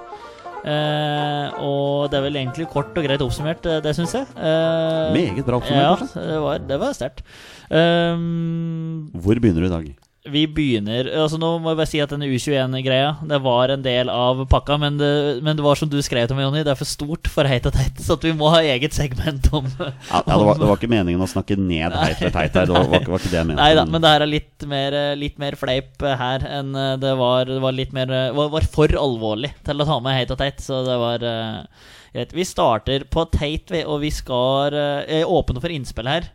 [0.61, 4.31] Eh, og det er vel egentlig kort og greit oppsummert, eh, det syns jeg.
[4.39, 7.25] Eh, Meget bra oppsummert, Ja, det var, det var sterkt.
[7.67, 9.91] Um, Hvor begynner du i dag?
[10.29, 14.11] Vi begynner altså Nå må jeg bare si at denne U21-greia Det var en del
[14.13, 15.09] av pakka, men det,
[15.47, 17.65] men det var som du skrev til meg, Jonny, det er for stort for heit
[17.71, 20.77] og teit, så vi må ha eget segment om Ja, ja, det, var, det var
[20.77, 22.69] ikke meningen å snakke ned heit og teit her.
[22.69, 23.61] Det var, var, ikke- det jeg mente.
[23.63, 27.15] Nei da, men det her er litt mer, litt mer fleip her enn eh, det
[27.21, 27.49] var.
[27.49, 30.41] Det var litt mer eh, var, var for alvorlig til å ta med heit og
[30.43, 32.37] teit, så det var eh, greit.
[32.37, 36.29] Vi starter på teit, og vi skal eh, åpne for innspill her.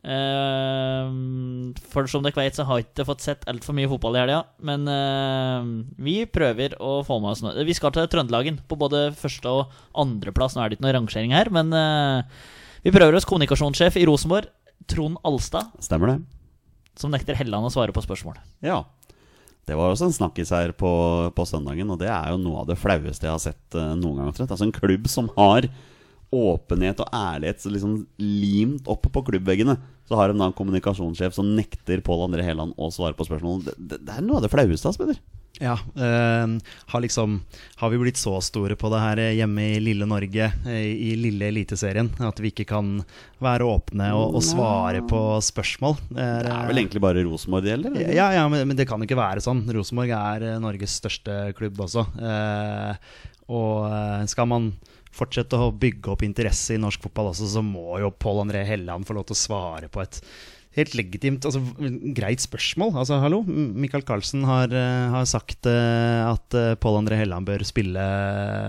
[0.00, 1.08] Eh,
[1.92, 4.40] for som dere vet, så har jeg ikke fått sett altfor mye fotball i helga.
[4.64, 5.66] Men uh,
[6.00, 7.66] vi prøver å få med oss noe.
[7.68, 10.56] Vi skal til Trøndelagen på både første- og andreplass.
[10.56, 12.24] Nå er det ikke noe rangering her, men uh,
[12.84, 14.48] vi prøver oss kommunikasjonssjef i Rosenborg,
[14.90, 16.16] Trond Alstad Stemmer det?
[16.98, 18.40] som nekter Helland å svare på spørsmål.
[18.64, 18.82] Ja.
[19.68, 20.90] Det var også en snakkis her på,
[21.36, 24.32] på søndagen, og det er jo noe av det flaueste jeg har sett noen gang.
[24.32, 25.68] Altså En klubb som har
[26.30, 29.76] åpenhet og ærlighet så liksom limt opp på klubbveggene.
[30.08, 33.64] Så har de da en kommunikasjonssjef som nekter Pål André Helland å svare på spørsmål.
[33.66, 35.20] Det, det, det er noe av det flaueste, Peder.
[35.60, 37.40] Ja, Øh, har liksom
[37.76, 41.50] Har vi blitt så store på det her hjemme i lille Norge, i, i lille
[41.50, 43.02] Eliteserien, at vi ikke kan
[43.38, 45.98] være åpne og, og svare på spørsmål?
[46.08, 47.98] Det er vel egentlig bare Rosenborg det gjelder?
[48.14, 49.66] Ja, ja men, men det kan jo ikke være sånn.
[49.68, 52.06] Rosenborg er eh, Norges største klubb også.
[52.16, 53.12] Eh,
[53.50, 54.72] og eh, skal man
[55.14, 59.08] fortsette å bygge opp interesse i norsk fotball også, så må jo Pål André Helland
[59.08, 60.20] få lov til å svare på et
[60.76, 61.60] helt legitimt, altså
[62.14, 62.92] greit spørsmål.
[63.00, 67.64] Altså, hallo, Michael Carlsen har, eh, har sagt eh, at uh, Pål André Helland bør
[67.66, 68.04] spille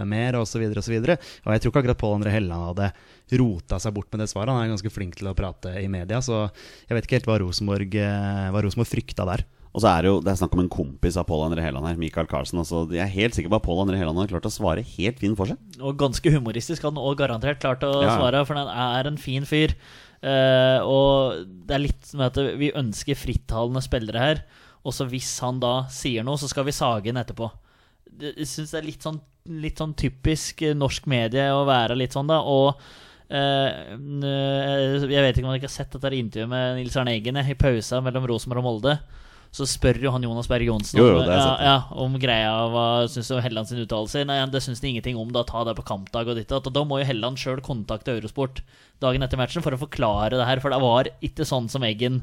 [0.09, 0.97] mer, osv., osv.
[0.97, 1.11] Og,
[1.45, 2.91] og jeg tror ikke akkurat Pål André Helland hadde
[3.37, 4.49] rota seg bort med det svaret.
[4.49, 6.47] Han er ganske flink til å prate i media, så
[6.89, 9.45] jeg vet ikke helt hva Rosenborg, hva Rosenborg frykta der.
[9.71, 11.87] Og så er det jo det er snakk om en kompis av Pål André Helland
[11.87, 12.59] her, Michael Carlsen.
[12.59, 15.19] Altså, jeg er helt sikker på at Pål André Helland har klart å svare helt
[15.21, 15.57] fin for seg.
[15.79, 18.17] Og ganske humoristisk han òg garantert klart å Ja.
[18.17, 19.71] svare, for han er en fin fyr.
[20.21, 24.43] Uh, og det er litt med at vi ønsker frittalende spillere her,
[24.85, 27.49] og så hvis han da sier noe, så skal vi sage inn etterpå.
[28.11, 31.95] Det- Jeg syns det er litt sånn, litt sånn typisk eh, norsk medie å være
[31.97, 32.41] litt sånn, da.
[32.43, 32.75] Og
[33.31, 33.71] Uh,
[35.07, 38.01] jeg vet ikke om dere har sett dette intervjuet med Nils Arne Eggen i pausa
[38.03, 38.95] mellom Rosenborg og Molde.
[39.51, 42.13] Så spør jo han Jonas Berg Johnsen Jo, jo, om, har jeg ja, ja, om
[42.23, 44.23] greia Hva syns om Helland sin uttalelse?
[44.27, 45.33] Nei, det syns han ingenting om.
[45.35, 48.63] Da ta det på kampdag og ditt og da må jo Helland sjøl kontakte Eurosport
[49.03, 50.61] dagen etter matchen for å forklare det her.
[50.63, 52.21] For det var ikke sånn som Eggen,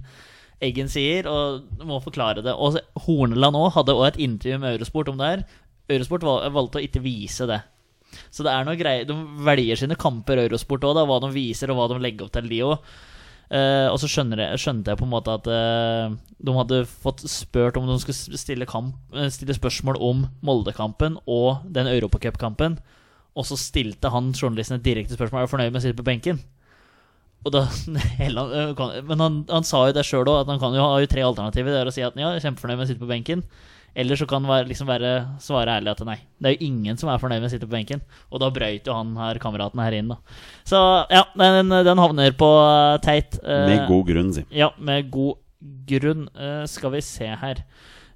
[0.64, 2.54] Eggen sier, og du må forklare det.
[2.54, 5.44] Og Horneland òg hadde også et intervju med Eurosport om det her.
[5.98, 7.60] Eurosport valgte å ikke vise det.
[8.32, 9.14] Så det er noe greier De
[9.44, 12.64] velger sine kamper, Eurosport òg, hva de viser, og hva de legger opp til, de
[12.64, 12.92] òg.
[13.48, 16.12] Eh, og så skjønner jeg, skjønte jeg på en måte at uh,
[16.44, 21.64] de hadde fått spurt om de skulle stille, kamp, eh, stille spørsmål om Moldekampen og
[21.64, 22.76] den Europacupkampen.
[23.38, 26.06] Og så stilte han journalisten et direkte spørsmål Er du fornøyd med å sitte på
[26.11, 26.42] benken.
[27.48, 27.64] Da,
[29.08, 31.72] men han, han sa jo det sjøl òg, at han kan jo ha tre alternativer.
[31.72, 33.46] Det er å si at ja, jeg er kjempefornøyd med å sitte på benken.
[33.96, 36.16] Eller så kan det liksom være, svare ærlig at nei.
[36.38, 38.01] Det er jo ingen som er fornøyd med å sitte på benken.
[38.31, 40.18] Og da brøyt jo han her kameraten her inn, da.
[40.68, 40.79] Så
[41.11, 43.40] ja, den, den havner på eh, teit.
[43.42, 44.44] eh, Med god grunn, si.
[44.55, 45.40] ja, med god
[45.90, 46.29] grunn.
[46.38, 47.64] Eh, skal vi se her.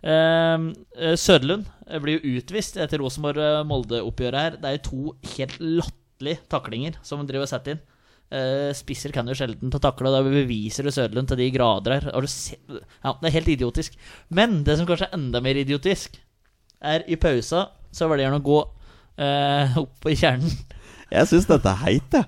[0.03, 1.67] Eh, eh, Søderlund
[2.03, 4.57] blir jo utvist etter Rosenborg-Molde-oppgjøret her.
[4.63, 7.83] Det er jo to helt latterlige taklinger som driver og setter inn.
[8.33, 11.99] Eh, spisser kan jo sjelden ta takle, og da beviser du Søderlund til de grader
[11.99, 12.07] her.
[12.14, 12.61] Har du sett?
[13.05, 13.99] Ja, det er helt idiotisk.
[14.33, 16.16] Men det som kanskje er enda mer idiotisk,
[16.83, 18.61] er i pausa så velger han å gå
[19.21, 20.49] eh, opp i kjernen.
[21.12, 22.25] Jeg syns dette er heit, jeg.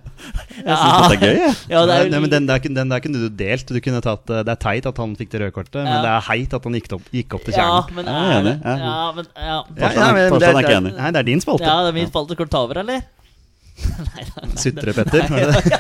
[0.59, 0.75] Jeg Ja.
[0.77, 1.55] syns dette er gøy, jeg.
[1.73, 3.65] Ja, det er Nei, jo men den der, den der kunne du delt.
[3.73, 5.85] Du kunne tatt, eh, det er teit at han fikk det røde kortet, Ja.
[5.89, 7.95] men det er heit at han gikk opp, gikk opp til Ja, kjernen.
[7.97, 8.77] men Jeg er enig, det ja.
[8.85, 9.57] Ja, men ja.
[9.73, 10.95] Torstein er- Torstein er enig.
[11.01, 11.65] Nei, det er din spalte.
[11.65, 12.37] Ja, det er min spalte.
[12.37, 13.01] Skal du
[14.19, 14.57] eller?
[14.61, 15.29] Sutre Petter.
[15.29, 15.75] var det det?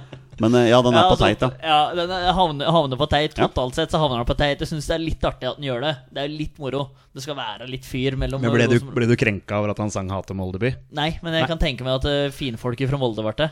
[0.40, 1.50] Men eh, ja, den er Ja, på altså, teit, da.
[1.60, 3.34] Ja, den er- havner, havner på teit.
[3.36, 4.62] Totalt sett så havner den på teit.
[4.62, 5.92] Jeg syns det er litt artig at den gjør det.
[6.16, 6.86] Det er litt moro.
[7.12, 9.92] Det skal være litt fyr mellom Men ble du, ble du krenka over at han
[9.92, 10.72] sang 'Hate Moldeby'?
[10.96, 13.50] Nei, men jeg kan tenke meg at uh, finfolket fra Molde ble det.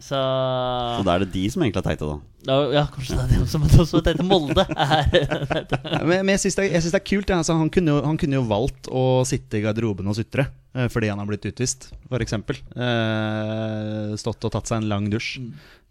[0.00, 2.54] Så Så da er det de som egentlig er teite, da.
[2.72, 4.24] Ja, kanskje det er de som er teite.
[4.24, 4.64] Molde.
[4.72, 5.10] Er,
[6.08, 7.28] Men, men jeg syns det, det er kult.
[7.28, 7.40] ja.
[7.42, 10.88] Altså, han, kunne jo, han kunne jo valgt å sitte i garderoben og sutre eh,
[10.92, 12.38] fordi han har blitt utvist, f.eks.
[12.40, 15.36] Eh, stått og tatt seg en lang dusj.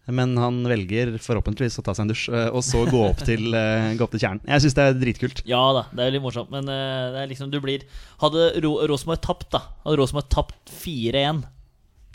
[0.10, 3.46] Men han velger forhåpentligvis å ta seg en dusj, eh, og så gå opp til,
[3.54, 4.42] eh, gå opp til kjernen.
[4.50, 5.44] Jeg syns det er dritkult.
[5.46, 7.86] ja da, det er litt morsomt, men det er liksom du blir
[8.24, 11.46] Hadde Ro Rosenborg tapt, da Hadde Rosenborg tapt 4-1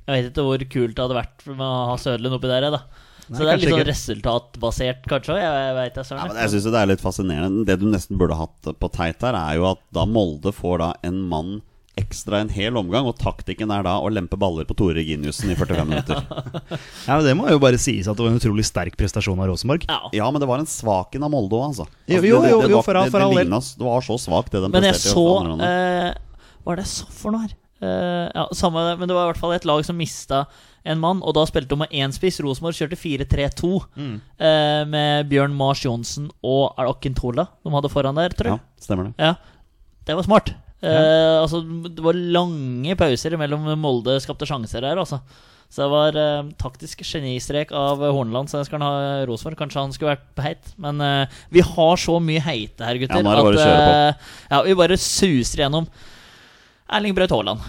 [0.07, 2.71] Jeg vet ikke hvor kult det hadde vært med å ha Søderlund oppi der.
[2.75, 2.83] Da.
[3.25, 3.89] Så det er litt sånn ikke.
[3.89, 5.37] resultatbasert, kanskje.
[5.41, 7.65] Jeg, jeg vet, jeg, Ja, men jeg synes Det er litt fascinerende.
[7.71, 10.91] Det du nesten burde hatt på teit her, er jo at da Molde får da
[11.09, 11.63] en mann
[11.97, 15.55] ekstra en hel omgang, og taktikken er da å lempe baller på Tore Reginiussen i
[15.55, 16.25] 45 minutter.
[17.07, 19.47] Ja, men Det må jo bare sies at det var en utrolig sterk prestasjon av
[19.53, 19.87] Rosenborg.
[19.89, 20.01] ja.
[20.13, 21.87] Ja, men det var en svak en av Molde òg, altså.
[22.11, 23.47] Jo, altså jo, det- jo, det jo, var- for all- det- det del.
[23.47, 25.27] lignet- Det var så svakt, det den Men jeg så
[25.63, 26.15] eh,
[26.67, 27.55] Hva er det jeg så for noe her?
[27.85, 30.45] Eh, ja, samme men det var i hvert fall et lag som mista
[30.85, 32.41] en mann, og da spilte de med én spiss.
[32.45, 34.19] Rosenborg kjørte 4-3-2 Mm.
[34.41, 39.15] uh, med Bjørn Mars Johnsen og Akintola de hadde foran der, tror Ja, stemmer det.
[39.19, 39.35] Ja,
[40.05, 40.53] det var smart.
[40.85, 45.23] Eh, altså, det var lange pauser mellom Molde skapte sjanser der, altså.
[45.73, 49.57] Så det var uh, taktisk genistrek av Horneland, så jeg skal ha Rosenborg.
[49.59, 53.25] Kanskje han skulle vært heit, men uh, vi har så mye heite her, gutter.
[53.25, 53.65] Ja, er på.
[53.65, 55.89] eh, ja, vi bare suser gjennom.
[56.95, 57.63] Erling Braut Haaland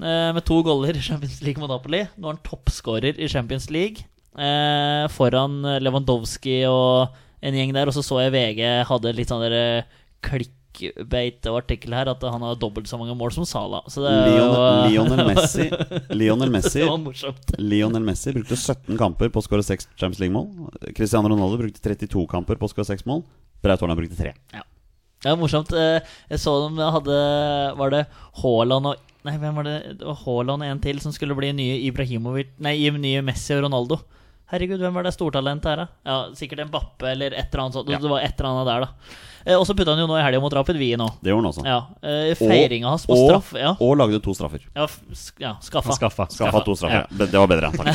[0.00, 2.04] eh, med to goller i Champions League mot Napoli.
[2.16, 4.06] Nå er han toppskårer i Champions League
[4.40, 7.90] eh, foran Lewandowski og en gjeng der.
[7.90, 9.84] Og så så jeg VG hadde litt sånn der
[10.24, 13.84] clickbait og artikkel her at han har dobbelt så mange mål som Salah.
[13.92, 15.68] Så det er Lionel, Lionel Messi
[16.16, 16.86] Lionel Messi.
[17.60, 20.48] Lionel Messi brukte 17 kamper på å skåre 6 Champions League-mål.
[20.96, 23.26] Cristiano Ronaldo brukte 32 kamper på å skåre 6 mål.
[23.60, 24.32] Braut Haaland brukte 3.
[24.56, 24.64] Ja,
[25.36, 25.72] morsomt.
[25.76, 27.16] Eh, Jeg så dem hadde
[27.76, 28.06] Var det
[28.40, 29.74] Haaland og Nei, hvem var det?
[30.00, 33.98] Det var Haaland en til som skulle bli nye Ibrahimovic Nei, nye Messi og Ronaldo.
[34.50, 35.88] Herregud, hvem var det stortalentet her, da?
[36.06, 37.88] Ja, Sikkert en Bappe eller et eller annet sånt.
[37.92, 37.98] Ja.
[38.02, 39.16] Det var et eller annet der, da.
[39.46, 41.14] Eh, Og så putta han jo nå i helga mot Rapid Wien òg.
[41.24, 41.62] Det gjorde han også.
[41.64, 41.78] Ja.
[42.04, 44.60] eh, Feiringa hans på og, straff Ja, og lagde to straffer.
[44.76, 44.84] ja,
[45.16, 45.94] sk- ja skaffa.
[45.96, 46.26] Skaffa.
[46.34, 47.06] Skaffa to straffer.
[47.08, 47.26] Ja.
[47.26, 47.88] Det var bedre, takk.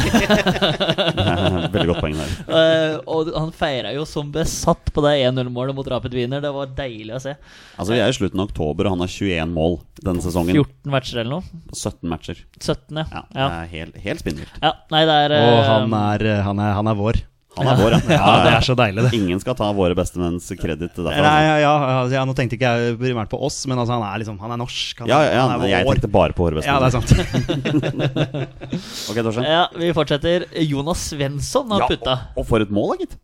[1.76, 2.34] Veldig godt poeng der.
[2.50, 6.42] Eh, og han feira jo som besatt på det 1-0-målet mot Rapid Wiener.
[6.44, 7.36] Det var deilig å se.
[7.78, 10.56] Altså Vi er i slutten av oktober, og han har 21 mål denne sesongen.
[10.56, 11.62] 14 matcher eller noe.
[11.76, 12.42] 17 matcher.
[12.58, 13.06] 17, ja.
[13.12, 14.60] Ja, det er helt, helt spinnvilt.
[14.64, 17.18] ja nei, det er Og eh, han er, han er, han er vår.
[17.56, 18.00] Han er vår, ja.
[18.20, 19.12] Ja, det er så deilig, det.
[19.16, 20.98] Ingen skal ta våre bestemenns kreditt.
[21.00, 21.22] Nei, altså.
[21.24, 21.70] ja, ja,
[22.02, 24.52] altså, ja, nå tenkte ikke jeg primært på oss, men altså, han er liksom Han
[24.52, 25.00] er norsk.
[25.00, 25.96] Han, Ja, ja, han er jeg vår.
[26.02, 27.14] tenkte bare på våre Ja, det er sant.
[29.12, 29.48] Ok, Torstein.
[29.48, 30.46] Ja, vi fortsetter.
[30.68, 33.16] Jonas Svensson har Ja, putta og, og for et mål, da, gitt.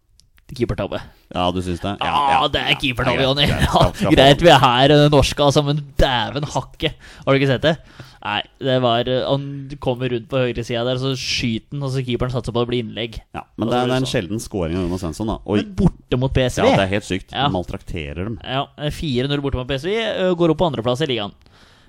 [0.56, 1.00] keepertabbe.
[1.32, 1.94] Ja, du syns det?
[2.04, 3.48] Ja, det er keepertabbe, Ja, Jonny.
[4.16, 6.94] greit, Ja, vi er her norska, norske, altså, men dæven hakke.
[7.26, 7.76] Har du ikke sett det?
[8.22, 9.46] Nei, det var eh, Han
[9.82, 12.72] kommer rundt på høyresida der, så skyter han, og så keeperen satser på at det
[12.72, 13.16] blir innlegg.
[13.34, 15.32] Ja, men det er, det er en sjelden scoring av Jonas Svensson.
[15.32, 15.40] da.
[15.50, 16.62] Oi, Men borte mot PSV.
[16.68, 17.32] ja, det er helt sykt.
[17.34, 17.48] Ja.
[17.50, 18.38] Maltrakterer dem.
[18.46, 19.96] Ja, 4-0 borte mot PSV.
[19.98, 21.34] eh, Går opp på andreplass i ligaen.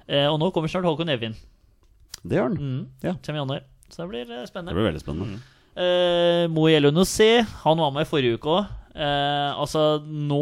[0.09, 1.37] Eh, Og nå kommer snart Håkon Evin.
[2.25, 2.57] Det gjør han.
[2.57, 2.87] Mm.
[3.03, 3.13] Ja.
[3.21, 3.63] Kommer i januar.
[3.93, 4.73] Så det blir spennende.
[4.73, 5.43] Det blir veldig spennende.
[5.77, 8.67] Eh, Mo Elunussi, han var med i forrige uke òg.
[8.93, 10.41] Eh, altså, nå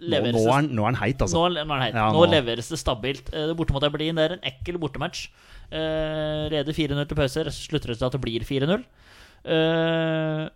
[0.00, 1.42] leveres Nå, nå, er, nå er han heit, altså.
[1.50, 1.98] Nå, er heit.
[1.98, 3.28] Ja, nå nå- leveres det stabilt.
[3.36, 5.26] Eh, borte mot Aberdeen det er en ekkel bortematch.
[5.68, 7.44] Eh, Reder 4-0 til pause.
[8.16, 8.86] det blir 4-0.
[9.44, 10.48] Eh,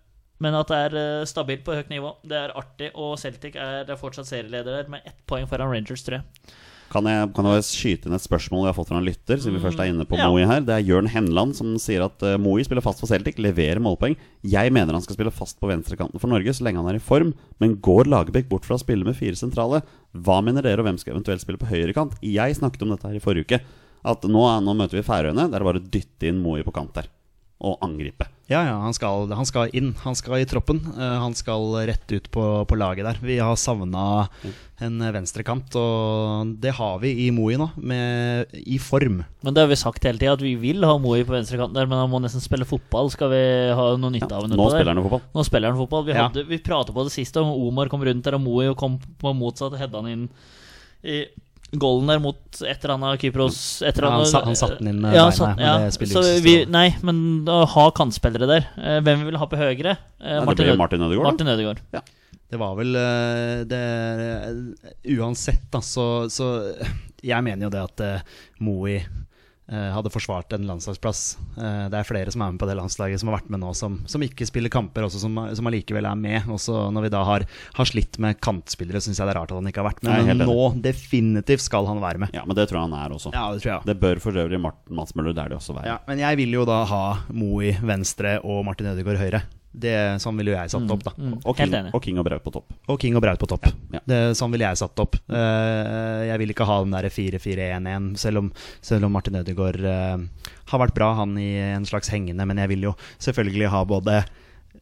[0.42, 2.90] men at det er eh, stabilt på høyt nivå, det er artig.
[2.98, 6.56] Og Celtic er fortsatt serieleder der med ett poeng foran Rangers, tror jeg.
[6.92, 9.56] Kan jeg, kan jeg skyte inn et spørsmål vi har fått fra en lytter, siden
[9.56, 10.26] vi først er inne på Ja.
[10.28, 10.60] Moi her?
[10.60, 14.18] Det er Jørn Henland som sier at uh, Moi spiller fast for Celtic, leverer målpoeng.
[14.44, 17.02] Jeg mener han skal spille fast på venstrekanten for Norge så lenge han er i
[17.02, 19.80] form, men går Lagerbäck bort fra å spille med fire sentrale?
[20.12, 22.18] Hva mener dere, og hvem skal eventuelt spille på høyrekant?
[22.20, 23.62] Jeg snakket om dette her i forrige uke.
[24.04, 25.48] At nå, nå møter vi Færøyene.
[25.48, 27.08] Der er det bare å dytte inn Moi på kant der.
[27.62, 28.26] Og angripe.
[28.50, 29.92] Ja, ja, han skal, han skal inn.
[30.02, 30.80] Han skal i troppen.
[30.92, 33.20] Eh, han skal rett ut på, på laget der.
[33.22, 34.26] Vi har savna
[34.82, 39.20] en venstrekant, og det har vi i Moi nå, med, i form.
[39.46, 41.86] Men det har vi sagt hele tida, at vi vil ha Moi på venstrekanten der,
[41.86, 43.12] men han må nesten spille fotball.
[43.14, 43.42] Skal vi
[43.78, 44.56] ha noe nytte av ham?
[44.58, 45.22] Nå spiller han jo fotball.
[45.38, 46.04] Nå spiller han fotball.
[46.10, 46.26] Vi, Ja.
[46.34, 49.70] vi pratet på det siste om Omar kom rundt der, og Moi kom på motsatt
[49.78, 50.28] og hedda han inn
[51.06, 51.22] i
[51.80, 54.78] goalen der mot et eller annet Kypros et eller Ja, han annet- sa- han satte
[54.82, 55.78] den inn med ja, beina, satt- men ja.
[55.86, 56.56] det spiller Så ikke så vi.
[56.74, 59.96] Nei, men å ha kantspillere der eh, Hvem vi vil ha på høyre?
[60.20, 61.24] Eh, Ja, det Martin Ødegaard.
[61.32, 61.80] Martin Ødegaard.
[62.52, 63.82] Det var vel eh, det,
[65.16, 66.48] Uansett, da, så, så
[67.24, 68.02] Jeg mener jo det at
[68.60, 69.06] Moe Moi eh,
[69.94, 71.20] hadde forsvart en landslagsplass.
[71.56, 73.72] Eh, det er flere som er med på det landslaget som har vært med nå,
[73.78, 76.48] som, som ikke spiller kamper, også som, som allikevel er med.
[76.52, 77.46] Også når vi da har,
[77.78, 80.12] har slitt med kantspillere, syns jeg det er rart at han ikke har vært med.
[80.12, 82.36] Nei, Men nå definitivt skal han være med.
[82.36, 83.32] Ja, men det tror jeg han er også.
[83.34, 83.88] Ja, det tror jeg.
[83.92, 85.88] Det bør for øvrig Martin Mats Møller det også være.
[85.88, 89.42] Ja, men jeg vil jo da ha Mo i venstre og Martin Ødegaard høyre.
[89.72, 91.12] Det, sånn ville jeg satt opp, da.
[91.16, 92.74] Mm, Og, King, og King og Braut på topp.
[92.92, 93.64] Og King og Braut på topp.
[93.94, 94.00] Ja.
[94.04, 95.16] Det, sånn ville jeg satt opp.
[95.32, 98.52] Uh, jeg vil ikke ha den der 4-4-1-1, selv, om-
[98.84, 100.20] selv om Martin Ødegaard uh,
[100.68, 104.18] har vært bra, han i en slags hengende, men jeg vil jo selvfølgelig ha både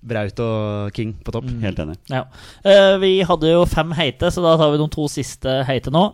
[0.02, 1.46] Braut og King på topp.
[1.62, 1.96] Helt enig.
[2.10, 2.24] Ja.
[2.66, 6.08] Uh, vi hadde jo fem heite, så da tar vi de to siste heite nå.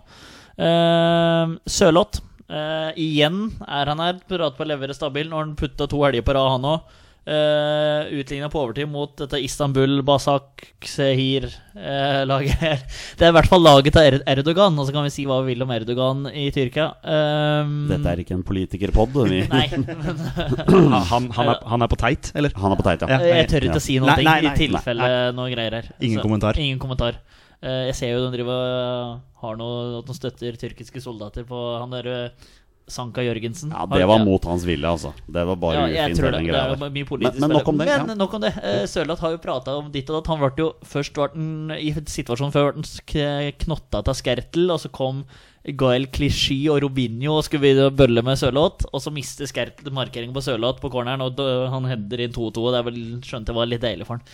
[0.61, 2.23] Uh, Sørloth.
[2.47, 5.27] Eh, igjen er han her, parat på levere stabil.
[5.33, 6.93] Når han putta to helger på rad, han òg.
[7.27, 12.85] Uh, Utligna på overtid mot dette Istanbul Basak Sehir-laget uh,
[13.19, 15.41] Det er i hvert fall laget til Er- Erdogan, og så kan vi si hva
[15.43, 16.87] vi vil om Erdogan i Tyrkia.
[17.03, 19.19] Um, Dette er ikke en politikerpod.
[19.27, 22.55] Nei, men han, han, er, han er på teit, eller?
[22.63, 23.19] Han er på teit, ja.
[23.19, 23.35] Ja.
[23.41, 25.91] jeg tør ikke å si noe Nei, nei, nei, i tilfelle noe greier her.
[25.99, 26.61] Ingen Så- kommentar.
[26.63, 27.19] Ingen kommentar.
[27.59, 31.91] Uh, jeg ser jo de driver har noe at de støtter tyrkiske soldater på han
[31.93, 32.55] derre eh,
[32.87, 33.73] Sanka Jørgensen.
[33.75, 35.11] Ja, Det var mot hans vilje, altså.
[35.27, 36.43] Det var bare ja, ufint, det.
[36.47, 37.87] Det er mye politisk Men, men nok om det.
[37.87, 38.15] Men Ja.
[38.15, 38.53] nok om det.
[38.63, 40.31] Uh, Sørloth har jo prata om ditt og datt.
[40.31, 42.87] Han ble jo først ble den, I situasjonen før ble
[43.27, 45.25] han knotta til Skertel, og så kom
[45.67, 48.87] Gael Clichy og Robinho og skulle bølle med Sørloth.
[48.93, 52.71] Og så mister Skertel markeringen på Sørloth på corneren, og han header inn 2-2.
[52.71, 54.31] Det er vel, skjønte jeg var litt deilig for han.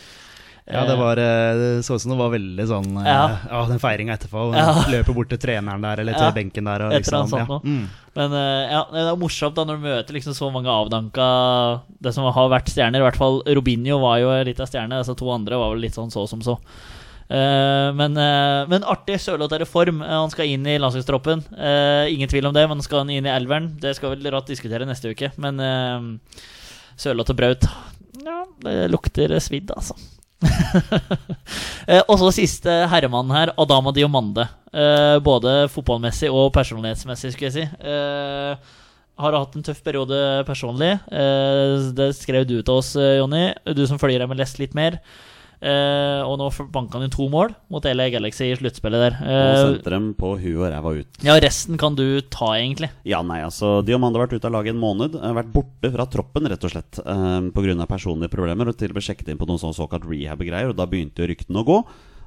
[0.73, 3.25] Ja, det var eh, det så ut som det var veldig sånn eh, Ja.
[3.51, 4.45] Ja, den feiringa etterpå.
[4.57, 4.71] Ja.
[4.95, 6.35] Løper bort til treneren der, eller til Ja.
[6.37, 6.87] benken der.
[6.87, 7.59] Og liksom, sånt ja.
[7.63, 7.83] mm.
[8.19, 11.27] Men eh, ja, det er morsomt da når du møter liksom så mange avdanka
[12.03, 13.01] Det som har vært stjerner.
[13.01, 14.99] I hvert fall Robinho var jo litt av stjerne.
[15.01, 16.59] Disse to andre var vel litt sånn så som så.
[17.33, 18.13] Men,
[18.69, 19.17] men artig.
[19.25, 20.03] Sørloth er i form.
[20.05, 21.41] Han skal inn i landslagstroppen.
[22.13, 23.71] Ingen tvil om det, men skal han inn i elveren?
[23.81, 25.31] Det skal vel rått diskutere neste uke.
[25.41, 25.63] Men
[27.01, 27.65] Sørloth og Braut
[28.21, 29.97] Ja, det lukter svidd, altså.
[31.83, 34.45] Eh, og så siste herremannen her, Adama Diomande.
[34.71, 37.65] Eh, både fotballmessig og personlighetsmessig, skulle jeg si.
[37.91, 38.77] Eh,
[39.23, 40.93] har hatt en tøff periode personlig.
[41.99, 43.49] Det skrev du til oss, Jonny.
[43.75, 45.01] Du som følger med, lest litt mer.
[45.63, 49.15] Eh, og nå banka han inn to mål mot LA Galaxy i sluttspillet der.
[49.23, 51.21] Og Eh, sendte dem på huet og ræva ut.
[51.23, 52.91] ja, resten kan du ta, egentlig.
[53.07, 55.15] Ja, nei, altså Diomande har vært ute av laget en måned.
[55.15, 56.99] eh, Vært borte fra troppen, rett og slett.
[56.99, 57.87] Eh, Pga.
[57.87, 58.67] personlige problemer.
[58.69, 60.71] Og til og med sjekket inn på noen sånn såkalt rehab-greier.
[60.71, 61.79] Og da begynte jo ryktene å gå.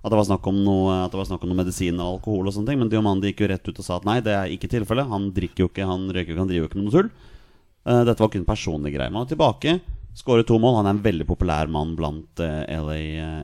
[0.06, 2.48] At det var snakk om noe, at det var snakk om noe medisin og alkohol
[2.48, 2.80] og sånne ting.
[2.80, 5.10] Men Diomande gikk jo rett ut og sa at nei, det er ikke tilfellet.
[5.10, 7.10] Han drikker jo ikke, han røyker jo ikke, han driver jo ikke med noe tull.
[7.86, 9.12] Uh, Dette var kun personlige greier.
[9.12, 9.82] Man var tilbake.
[10.15, 10.78] Skåret to mål.
[10.80, 12.99] Han er en veldig populær mann blant eh, LA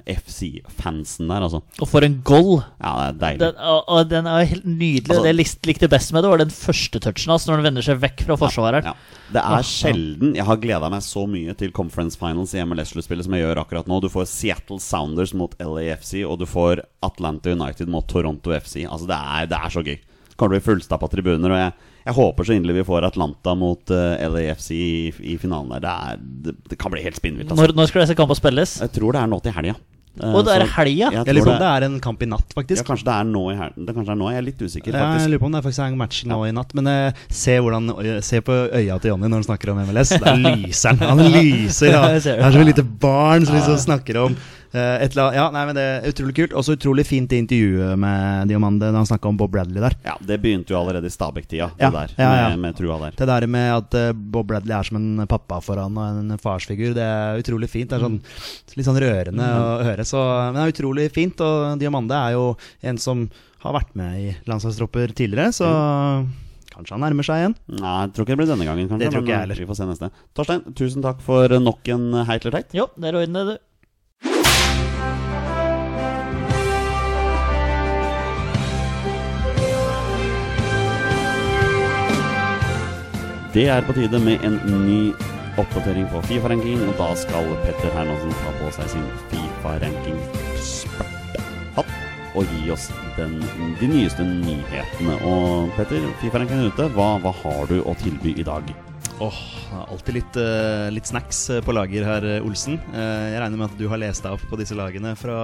[0.07, 1.59] FC-fansen der, altså.
[1.83, 2.61] Og for en goal!
[2.79, 3.39] Ja, det er deilig.
[3.43, 5.09] Den, og, og den er helt nydelig.
[5.11, 7.85] Altså- det jeg likte best med det, var den første touchen hans når han vender
[7.85, 8.87] seg vekk fra forsvareren.
[8.87, 8.95] Ja.
[9.31, 13.35] Det er sjelden jeg har gleda meg så mye til conference finals i MLS-sluttspillet som
[13.35, 13.99] jeg gjør akkurat nå.
[14.03, 18.85] Du får Seattle Sounders mot LAFC, og du får Atlanta United mot Toronto FC.
[18.87, 19.99] Altså, det er, det er så gøy.
[20.41, 23.53] Kommer til å bli fullstappa tribuner, og jeg, jeg håper så inderlig vi får Atlanta
[23.61, 24.91] mot uh, LAFC i,
[25.35, 25.85] i finalen der.
[25.85, 27.51] Det, er, det, det kan bli helt spinnvilt.
[27.53, 27.61] Altså.
[27.69, 28.77] Når, når skal disse kampene spilles?
[28.81, 29.77] Jeg tror det er nå til helga.
[30.19, 31.07] Uh, Og det er så- helga?
[31.13, 32.81] Jeg Jeg lurer på om det er en kamp i natt, faktisk.
[32.81, 33.85] ja, kanskje det er nå i helgen.
[33.87, 35.79] Det kanskje er nå, jeg er litt usikker, Ja, jeg lurer på om det faktisk
[35.85, 36.73] er en match nå i natt.
[36.75, 40.11] Men uh, se, hvordan, uh, se på øya til Jonny når han snakker om MLS.
[40.19, 41.13] Der lyser han.
[41.15, 41.93] Han lyser.
[41.95, 42.01] Ja.
[42.17, 45.35] Det er som et lite barn som liksom snakker om eh, et eller annet.
[45.35, 46.53] Ja, nei, men det er utrolig kult.
[46.61, 49.95] Også utrolig fint intervju med Diomande da han snakka om Bob Bradley der.
[50.07, 52.13] Ja, Det begynte jo allerede i Stabæk-tida, det Ja, der.
[52.17, 52.49] ja, ja.
[52.55, 53.17] Med, med trua der.
[53.19, 56.37] Det der med at eh, Bob Bradley er som en pappa for han og en
[56.39, 57.89] farsfigur, det er utrolig fint.
[57.91, 58.19] Det er sånn,
[58.77, 60.05] litt sånn rørende å høre.
[60.07, 62.45] Så, men det er utrolig fint, og Diamande er jo
[62.81, 63.27] en som
[63.61, 65.67] har vært med i landslagstropper tidligere, så
[66.71, 67.55] kanskje han nærmer seg igjen.
[67.81, 68.87] Nei, jeg tror ikke det blir denne gangen.
[68.89, 69.59] kanskje Det tror ikke jeg eh, heller.
[69.61, 70.09] Vi får se neste.
[70.39, 72.71] Torstein, tusen takk for nok en heit eller teit.
[72.79, 73.57] Jo, det er ordnet, du.
[83.51, 84.53] Det er på tide med en
[84.85, 85.11] ny
[85.59, 91.91] oppdatering på Fifa-ranking, og da skal Petter Hermansen ta på seg sin Fifa-ranking-spurtehatt
[92.31, 92.87] og gi oss
[93.17, 93.43] den,
[93.81, 95.15] de nyeste nyhetene.
[95.27, 96.87] Og Petter, Fifa-rankingen er ute.
[96.95, 98.63] Hva, hva har du å tilby i dag?
[99.21, 99.37] Åh,
[99.75, 102.79] er alltid litt, uh, litt snacks eh, på lager her, eh, Olsen.
[102.95, 105.35] Uh, jeg regner med at du har lest deg opp på disse lagene fra,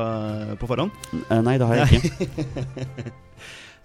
[0.57, 0.91] på forhånd.
[1.27, 2.07] Eh, Nei, det har jeg ikke.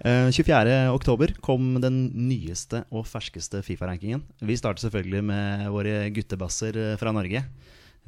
[0.05, 0.91] Eh, 24.
[0.91, 4.25] oktober kom den nyeste og ferskeste Fifa-rankingen.
[4.43, 7.45] Vi starter selvfølgelig med våre guttebasser eh, fra Norge.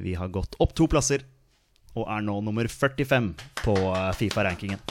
[0.02, 1.22] Vi har gått opp to plasser
[1.94, 3.30] og er nå nummer 45
[3.62, 4.82] på eh, Fifa-rankingen.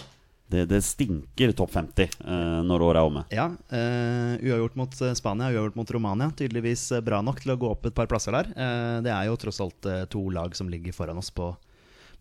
[0.54, 3.26] Det, det stinker topp 50 eh, når året er omme.
[3.34, 6.30] Ja, eh, Uavgjort mot eh, Spania, uavgjort mot Romania.
[6.40, 8.52] Tydeligvis eh, bra nok til å gå opp et par plasser der.
[8.56, 11.52] Eh, det er jo tross alt eh, to lag som ligger foran oss på,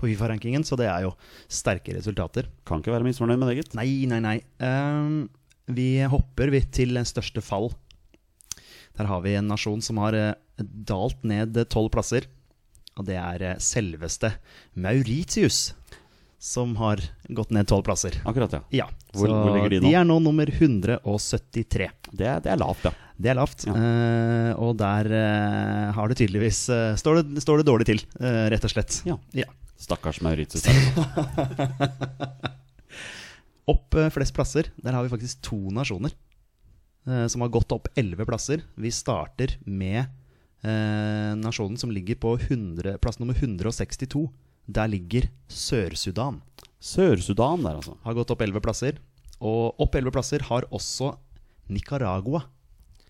[0.03, 1.15] på Fifa-rankingen, så det er jo
[1.47, 2.51] sterke resultater.
[2.69, 3.79] Kan ikke være misfornøyd med det, gitt.
[3.79, 4.37] Nei, nei, nei.
[4.59, 5.31] Um,
[5.71, 7.71] vi hopper vi til største fall.
[8.99, 12.27] Der har vi en nasjon som har eh, dalt ned tolv plasser.
[12.99, 14.35] Og det er eh, selveste
[14.75, 15.71] Mauritius
[16.43, 16.99] som har
[17.31, 18.17] gått ned tolv plasser.
[18.27, 18.61] Akkurat, ja.
[18.75, 19.87] Ja, Hvor- så hvor ligger de nå?
[19.87, 21.89] De er nå nummer 173.
[22.11, 22.93] Det, det er lavt, ja.
[23.23, 23.63] Det er lavt.
[23.69, 23.77] Ja.
[23.79, 28.67] Uh, og der uh, har det tydeligvis uh, står, det, står det dårlig til, rett
[28.67, 28.99] og slett.
[29.07, 29.21] Ja.
[29.39, 29.47] Ja.
[29.83, 30.65] Stakkars Mauritius.
[33.73, 36.13] Opp eh, flest plasser, der har vi faktisk to nasjoner
[37.07, 38.59] eh, som har gått opp elleve plasser.
[38.75, 44.27] Vi starter med eh, nasjonen som ligger på 100, plass nummer 162.
[44.73, 46.41] Der ligger Sør-Sudan.
[46.83, 47.97] Sør-Sudan der, altså.
[48.03, 48.99] Har gått opp elleve plasser.
[49.43, 51.17] Og opp elleve plasser har også
[51.73, 52.45] Nicaragua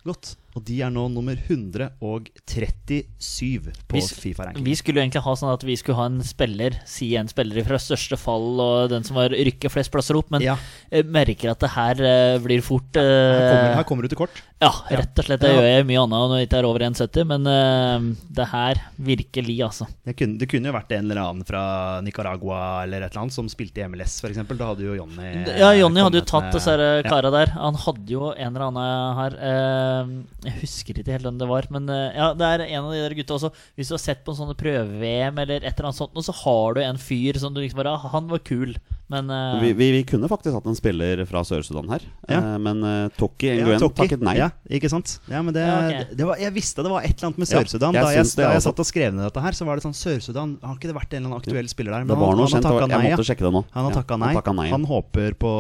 [0.07, 0.37] gått.
[0.55, 4.61] Og de er nå nummer 137 på Fifa-ranking.
[4.66, 7.64] Vi skulle jo egentlig ha sånn at vi skulle ha en spiller, si en spiller
[7.64, 10.57] fra største fall og den som var rykker flest plasser opp, men Ja.
[10.92, 14.18] jeg merker at det her eh, blir fort Her kommer, eh, her kommer du til
[14.18, 14.42] kort.
[14.61, 15.40] Ja, rett og slett.
[15.40, 15.55] Det Ja.
[15.57, 17.98] gjør jeg mye annet når jeg ikke er over 1,70, men uh,
[18.30, 19.86] det her virkelig, altså.
[20.07, 23.32] Det kunne, det kunne jo vært en eller annen fra Nicaragua eller et eller annet
[23.32, 24.36] som spilte i MLS, f.eks.
[24.53, 27.03] Da hadde jo Jonny Ja, Jonny hadde jo tatt disse Ja.
[27.09, 27.46] kara der.
[27.57, 30.05] Han hadde jo en eller annen her eh,
[30.43, 33.03] Jeg husker ikke helt hvem det var, men eh, ja, det er en av de
[33.05, 33.53] der gutta også.
[33.78, 36.34] Hvis du har sett på en sånn prøve-VM eller et eller annet sånt, og så
[36.43, 38.74] har du en fyr som du liksom bare ah, Han var kul,
[39.12, 39.61] men uh...
[39.62, 42.40] Vi, vi, vi kunne faktisk hatt en spiller fra Sør-Sudan her, Ja.
[42.40, 44.34] eh, men uh, Tokki Nguyen ja, takket nei.
[44.40, 45.16] Ja, ikke sant?
[45.30, 46.14] Ja, men det, Ja, ok.
[46.18, 47.95] det var, jeg visste det var et eller annet med Sør-Sudan.
[48.03, 50.57] da jeg, da jeg satt og skrev ned dette her, så var det sånn Sør-Sudan
[50.64, 52.09] Har ikke det vært en eller annen aktuell spiller der?
[52.11, 52.64] Det var noe han, kjent.
[52.66, 53.07] har det var- takka nei.
[53.12, 53.62] Jeg måtte sjekke det nå.
[53.78, 54.32] Han har Ja, takka nei.
[54.64, 54.70] nei.
[54.74, 55.53] Han håper på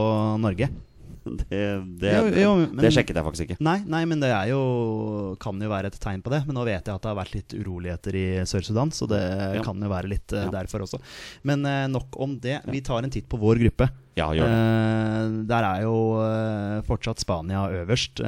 [0.42, 0.68] Norge.
[1.52, 1.60] Det,
[2.02, 3.56] det, Jo, jo, men- det sjekket jeg faktisk ikke.
[3.62, 6.42] Nei, nei, men det jo kan jo være et tegn på det.
[6.46, 9.62] Men nå vet jeg at det har vært litt uroligheter i Sør-Sudan, så det Ja.
[9.62, 10.50] kan jo være litt uh, Ja.
[10.50, 11.00] derfor også.
[11.44, 12.60] Men uh, nok om det.
[12.66, 13.88] Vi tar en titt på vår gruppe.
[14.18, 14.60] Ja, gjør det.
[14.60, 15.94] Uh, der er jo
[16.88, 18.20] fortsatt Spania øverst,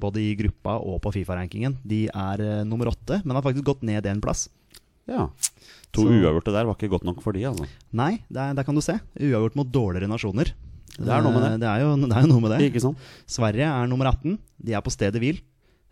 [0.00, 1.76] både i gruppa og på Fifa-rankingen.
[1.86, 4.48] De er nummer åtte, men har faktisk gått ned en plass.
[5.08, 5.28] Ja.
[5.96, 7.66] To Så- uavgjorte der var ikke godt nok for de, altså.
[7.96, 8.98] Nei, der, der kan du se.
[9.18, 10.50] Uavgjort mot dårligere nasjoner.
[10.98, 11.52] Det er noe med det.
[11.54, 12.60] Eh, Det er jo, det er jo noe med det.
[12.72, 13.06] Ikke sant?
[13.26, 14.38] Sverige er nummer 18.
[14.58, 15.40] De er på stedet hvil.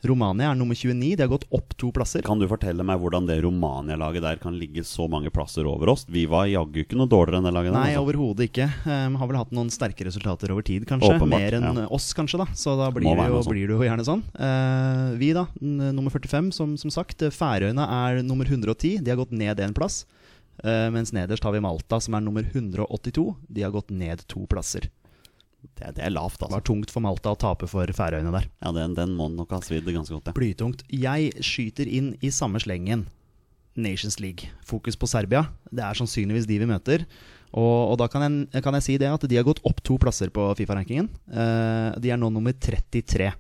[0.07, 1.17] Romania er nummer 29.
[1.17, 2.23] De har gått opp to plasser.
[2.27, 6.05] Kan du fortelle meg hvordan det Romania-laget der kan ligge så mange plasser over oss?
[6.13, 7.79] Vi var jaggu ikke noe dårligere enn det laget der.
[7.81, 8.05] Nei, altså.
[8.05, 8.69] overhodet ikke.
[8.85, 11.15] Um, har vel hatt noen sterke resultater over tid, kanskje.
[11.17, 11.87] Åpenbart, Mer enn ja.
[11.97, 12.43] oss, kanskje.
[12.43, 14.23] da Så da blir det, jo, blir det jo gjerne sånn.
[14.37, 17.25] Uh, vi, da, nummer 45, som, som sagt.
[17.35, 19.01] Færøyene er nummer 110.
[19.01, 20.05] De har gått ned en plass.
[20.67, 23.27] Eh, mens nederst har vi Malta, som er nummer 182.
[23.49, 24.89] De har gått ned to plasser.
[25.77, 26.51] Det, det er lavt, altså.
[26.51, 28.49] Det var tungt for Malta å tape for Færøyene der.
[28.63, 30.37] Ja, den, den må nok ha svidd ganske godt, ja.
[30.37, 30.85] Blytungt.
[30.93, 33.07] Jeg skyter inn i samme slengen
[33.77, 34.51] Nations League.
[34.67, 35.47] Fokus på Serbia.
[35.71, 37.05] Det er sannsynligvis de vi møter.
[37.57, 39.99] Og, og da kan jeg, kan jeg si det at de har gått opp to
[40.03, 41.11] plasser på Fifa-rankingen.
[41.31, 43.31] Eh, de er nå nummer 33.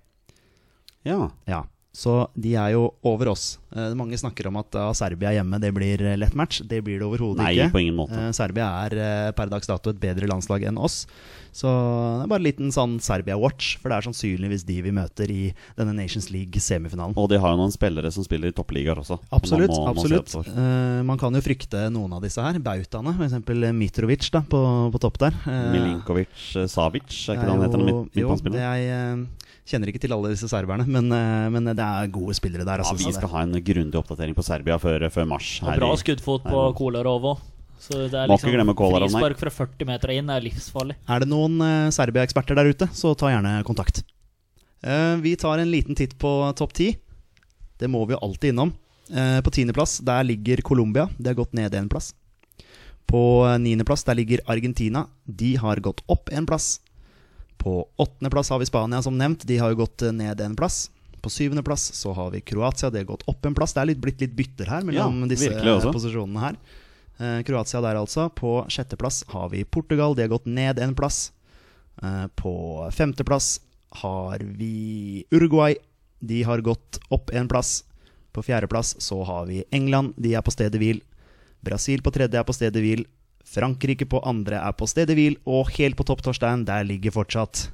[1.07, 1.63] Ja, Ja,
[1.97, 3.55] Så de er jo over oss.
[3.73, 6.59] Eh, mange snakker om at uh, Serbia hjemme det blir eh, lett match.
[6.69, 7.71] Det blir det overhodet ikke.
[7.73, 8.19] på ingen måte.
[8.21, 11.07] Eh, Serbia er eh, per dags dato et bedre landslag enn oss.
[11.57, 15.31] Så det er bare en liten sånn Serbia-watch, for det er sannsynligvis de vi møter
[15.33, 15.39] i
[15.79, 17.17] denne Nations League-semifinalen.
[17.17, 19.17] Og de har jo noen spillere som spiller i toppligaer også.
[19.33, 19.73] Absolutt.
[19.73, 20.37] Man må- absolutt.
[20.37, 20.53] Man.
[20.53, 22.61] Eh, man kan jo frykte noen av disse her.
[22.61, 23.41] Bautaene, f.eks.
[23.73, 24.61] Mitrovic da, på,
[24.93, 25.41] på topp der.
[25.49, 27.89] Eh, Milinkovic eh, Savic, er ikke det han heter?
[27.89, 28.61] jo- midtbanespiller?
[29.67, 32.65] Er, eh, kjenner ikke til alle disse serberne, men, eh, men det er gode spillere
[32.65, 32.79] der.
[32.79, 35.61] Ja, Altså, vi skal ha en grundig oppdatering på Serbia før, før mars.
[35.63, 37.41] Og her bra i- skuddfot på Kolarov òg.
[37.79, 40.95] Så det er Må liksom ikke glemme Kolarov, frispark fra 40 meter inn er livsfarlig.
[41.09, 44.03] Er det noen uh, Serbia-eksperter der ute, så ta gjerne kontakt.
[44.83, 46.97] Uh, vi tar en liten titt på topp ti.
[47.79, 48.73] Det må vi jo alltid innom.
[49.13, 51.09] Uh, på tiendeplass der ligger Colombia.
[51.19, 52.15] Det har gått ned en plass.
[53.07, 55.07] På eh, niendeplass der ligger Argentina.
[55.27, 56.81] De har gått opp en plass.
[57.57, 59.47] På åttendeplass har vi Spania, som nevnt.
[59.47, 60.91] De har jo gått eh, ned en plass.
[61.21, 62.91] På syvendeplass så har vi Kroatia.
[62.91, 63.75] Det har gått opp en plass.
[63.75, 66.59] Det er litt, blitt litt bytter her mellom Ja, disse posisjonene her.
[67.19, 68.29] Eh, Kroatia der altså.
[68.29, 70.15] På sjetteplass har vi Portugal.
[70.15, 71.33] De har gått ned en plass.
[72.03, 72.55] Eh, på
[72.93, 73.61] femteplass
[74.03, 75.77] har vi Uruguay.
[76.19, 77.85] De har gått opp en plass.
[78.33, 80.15] På fjerdeplass så har vi England.
[80.17, 81.01] De er på stedet hvil.
[81.65, 83.07] Brasil på tredje er på stedet hvil.
[83.47, 85.39] Frankrike på andre er på stedet hvil.
[85.47, 87.69] Og helt på topp, Torstein, der ligger fortsatt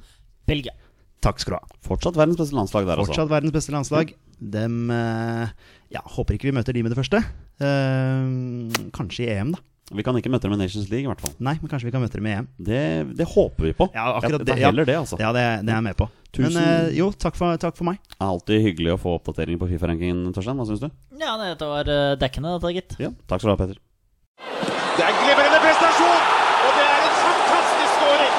[0.49, 0.75] Belgia.
[1.23, 1.77] Takk skal du ha.
[1.87, 3.13] Fortsatt verdens beste landslag der, altså.
[3.13, 4.11] Fortsatt verdens beste landslag.
[4.43, 5.53] Dem eh,
[5.93, 7.21] Ja, håper ikke vi møter de med det første.
[7.63, 9.61] Eh, kanskje i EM, da.
[9.93, 11.33] Vi kan ikke møte dem i Nations League, i hvert fall.
[11.43, 12.47] Nei, men kanskje vi kan møte dem i EM.
[12.57, 12.81] Det,
[13.19, 13.87] det håper vi på.
[13.93, 14.55] Ja, akkurat det, det.
[14.55, 14.71] er ja.
[14.71, 15.19] heller det, altså.
[15.21, 16.07] Ja, det, det er jeg med på.
[16.33, 16.59] Tusen- Men
[16.89, 17.99] eh, jo, takk for, takk for meg.
[18.09, 20.59] Det er alltid hyggelig å få oppdateringer på Fifa-rankingen, Torstein.
[20.59, 20.89] Hva syns du?
[21.21, 22.97] Ja, dette var eh, dekkende, dette, gitt.
[23.03, 24.72] Ja, takk skal du ha, Petter.
[24.97, 26.23] Det er en glimrende prestasjon,
[26.65, 28.33] og det er en fantastisk skåring.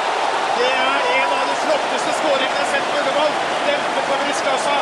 [0.59, 3.35] Det er en av de flotteste skåringene jeg har sett på Ullevål.
[3.67, 4.77] Dempe på brystkassa,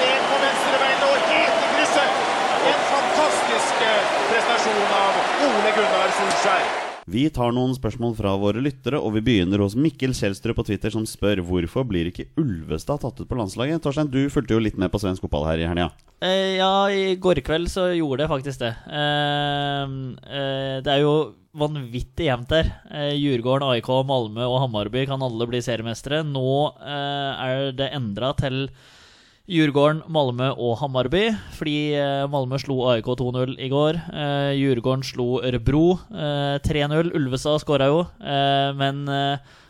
[0.00, 2.26] ned på venstrebeinet og helt i krysset.
[2.72, 6.97] En fantastisk eh, prestasjon av Ole Gunnar Solskjær.
[7.08, 10.92] Vi tar noen spørsmål fra våre lyttere, og vi begynner hos Mikkel Kjelstrup på Twitter,
[10.92, 13.80] som spør hvorfor blir ikke Ulvestad tatt ut på landslaget.
[13.80, 15.88] Torstein, du fulgte jo litt med på svensk fotball her i helga.
[16.20, 18.74] Eh, ja, i går kveld så gjorde jeg faktisk det.
[18.92, 19.96] Eh,
[20.36, 21.14] eh, det er jo
[21.56, 22.68] vanvittig jevnt der.
[22.92, 26.20] Eh, Djurgården, AIK, Malmö og Hammarby kan alle bli seriemestere.
[26.28, 28.66] Nå eh, er det endra til
[29.48, 31.28] Djurgården, Malmö og Hammarby.
[31.56, 34.00] Fordi eh, Malmö slo AIK 2-0 i går.
[34.12, 37.14] Eh, Djurgården slo Ørebro eh, 3-0.
[37.16, 39.06] Ulvestad skåra jo, eh, men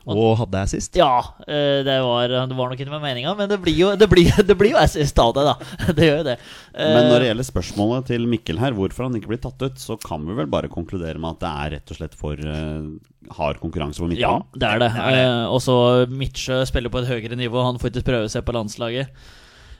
[0.09, 0.97] og, Og hadde sist.
[0.97, 4.09] ja, eh, det var, det var nok ikke med meninga, men det blir jo, det
[4.09, 5.55] blir, det blir jo assist av det, da.
[5.99, 6.37] Det gjør jo det.
[6.72, 9.76] Eh, Men når det gjelder spørsmålet til Mikkel her, hvorfor han ikke blir tatt ut,
[9.83, 12.89] så kan vi vel bare konkludere med at det er rett og slett for eh,
[13.37, 14.91] hard konkurranse på Ja, det er det.
[14.97, 15.76] Eh, og så
[16.09, 17.61] Midtsjø spiller på et høyere nivå.
[17.68, 19.12] Han får ikke prøve seg på landslaget.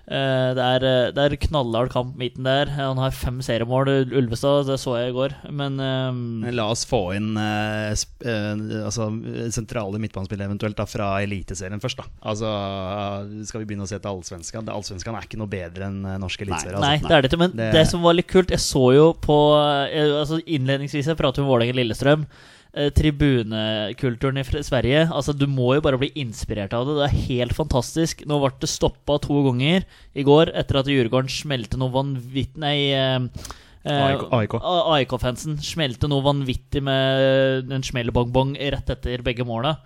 [0.09, 2.71] Eh, det, er, eh, det er knallhard kamp midten der.
[2.79, 4.65] Han har fem seriemål, Ulvestad.
[4.71, 5.35] Det så jeg i går.
[5.53, 6.21] Men um,
[6.57, 9.11] La oss få inn uh, sp eh, altså,
[9.55, 12.01] sentrale midtbanespillere eventuelt da, fra Eliteserien først.
[12.01, 12.53] da Altså,
[13.49, 14.65] Skal vi begynne å se til Allsvenskan?
[14.65, 16.81] Det- Allsvenskan er ikke noe bedre enn norske norsk eliteserie.
[16.81, 17.09] Nei, Altså.
[17.09, 17.43] det er det ikke.
[17.45, 21.45] Men det, Det- som var litt kult Jeg så jo på altså Innledningsvis jeg pratet
[21.45, 22.25] om Vålerenga-Lillestrøm.
[22.25, 22.58] Eh,
[22.95, 25.07] tribunekulturen i Sverige.
[25.11, 26.97] Altså Du må jo bare bli inspirert av det.
[26.99, 28.25] Det er helt fantastisk.
[28.29, 32.91] Nå ble det stoppa to ganger i går etter at Djurgården smelte noe vanvittig Nei
[32.95, 33.29] eh,
[33.89, 34.25] eh,
[34.95, 39.77] AIK-fansen smelte noe vanvittig med en smellbongbong rett etter begge måla.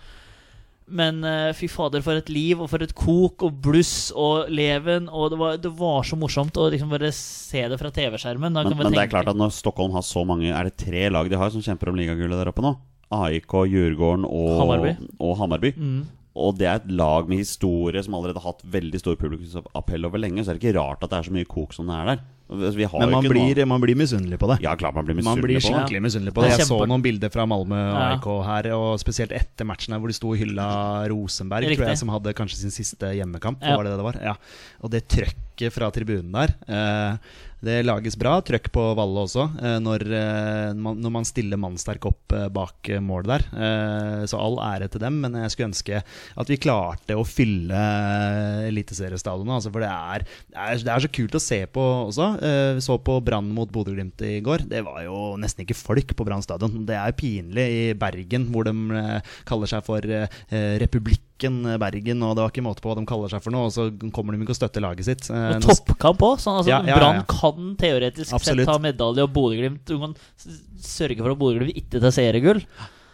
[0.87, 5.09] Men uh, fy fader, for et liv, og for et kok, og bluss og leven.
[5.09, 8.53] Og det var, det var så morsomt å liksom bare se det fra TV-skjermen.
[8.59, 11.29] Men, men det er klart at når Stockholm har så mange Er det tre lag
[11.31, 12.75] de har som kjemper om ligagullet der oppe nå?
[13.13, 14.93] AIK, Djurgården og Hammarby.
[15.19, 15.73] Og, Hammarby.
[15.77, 16.03] Mm.
[16.33, 20.23] og det er et lag med historie som allerede har hatt veldig stor publikumsappell over
[20.23, 20.45] lenge.
[20.45, 22.23] Så er det ikke rart at det er så mye kok som det er der.
[22.53, 24.59] Altså, Vi har Men jo man ikke blir, noe man blir misunnelig på det.
[24.65, 25.83] Ja, klart man blir Man blir misunnelig på det.
[25.89, 26.59] skikkelig misunnelig på Det det.
[26.59, 27.81] Jeg så noen bilder fra Malmö.
[28.03, 30.67] AIK her, og spesielt etter matchen her hvor de sto og hylla
[31.09, 31.79] Rosenberg, Riktig.
[31.79, 33.63] tror jeg, som hadde kanskje sin siste hjemmekamp.
[33.63, 33.77] Ja.
[33.77, 34.21] Var det det det var?
[34.23, 34.35] Ja.
[34.83, 35.39] Og det trøkket
[35.71, 37.33] fra tribunen der eh,
[37.63, 42.35] Det lages bra trøkk på Valle også, eh, når, eh, når man stiller mannsterk opp
[42.53, 43.43] bak målet mål der.
[44.27, 47.83] Så all ære til dem, men jeg skulle ønske at vi klarte å fylle
[48.67, 49.53] Eliteseriestadionet.
[49.59, 52.29] Altså, for det er, det, er, det er så kult å se på også.
[52.79, 54.65] Vi så på Brann mot Bodø-Glimt i går.
[54.71, 56.87] Det var jo nesten ikke folk på Brann stadion.
[56.89, 60.81] Det er pinlig i Bergen, hvor de kaller seg for eh,
[61.41, 63.73] Republikken Bergen, og det var ikke måte på hva de kaller seg for noe, og
[63.73, 65.31] så kommer de ikke og støtter laget sitt.
[65.31, 66.39] Eh, Og nå- toppkamp òg.
[66.39, 66.99] Sånn, altså, Ja, ja, ja.
[66.99, 68.67] Brann kan teoretisk Absolutt.
[68.67, 69.87] sett ta medalje, og Bodø-Glimt
[70.81, 72.63] sørge for at Bodø-Glimt ikke tar seriegull.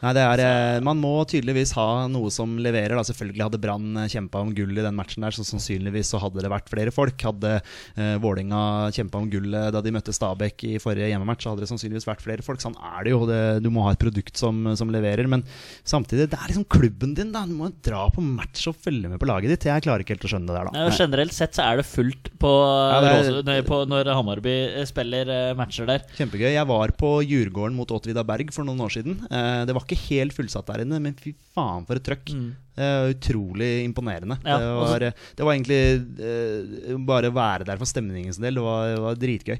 [0.02, 2.94] Nei, det er, eh, Man må tydeligvis ha noe som leverer.
[2.94, 3.02] Da.
[3.02, 6.50] Selvfølgelig hadde Brann kjempa om gull i den matchen, der, så sannsynligvis så hadde det
[6.52, 7.18] vært flere folk.
[7.18, 7.56] Hadde
[7.96, 11.70] eh, Vålinga kjempa om gullet da de møtte Stabæk i forrige hjemmematch, så hadde det
[11.72, 12.62] sannsynligvis vært flere folk.
[12.62, 13.24] Sånn er det jo.
[13.28, 15.26] Det, du må ha et produkt som, som leverer.
[15.30, 15.42] Men
[15.82, 17.32] samtidig, det er liksom klubben din.
[17.34, 19.66] da Du må dra på match og følge med på laget ditt.
[19.68, 20.76] Jeg klarer ikke helt å skjønne det der, da.
[20.78, 24.54] Nei, generelt sett så er det fullt på, Ja, det er- Råse- på når Hammarby
[24.86, 26.06] spiller eh, matcher der.
[26.16, 26.52] Kjempegøy.
[26.54, 29.18] Jeg var på Djurgården mot Åtvida Berg for noen år siden.
[29.30, 32.34] Eh, det var ikke helt fullsatt der inne, men fy faen for et trøkk.
[32.36, 32.50] Mm.
[32.78, 34.36] Uh, utrolig imponerende.
[34.46, 35.80] Ja, det, var, det var egentlig
[36.22, 38.60] uh, bare å være der for stemningens del.
[38.60, 39.58] Det var, det var dritgøy.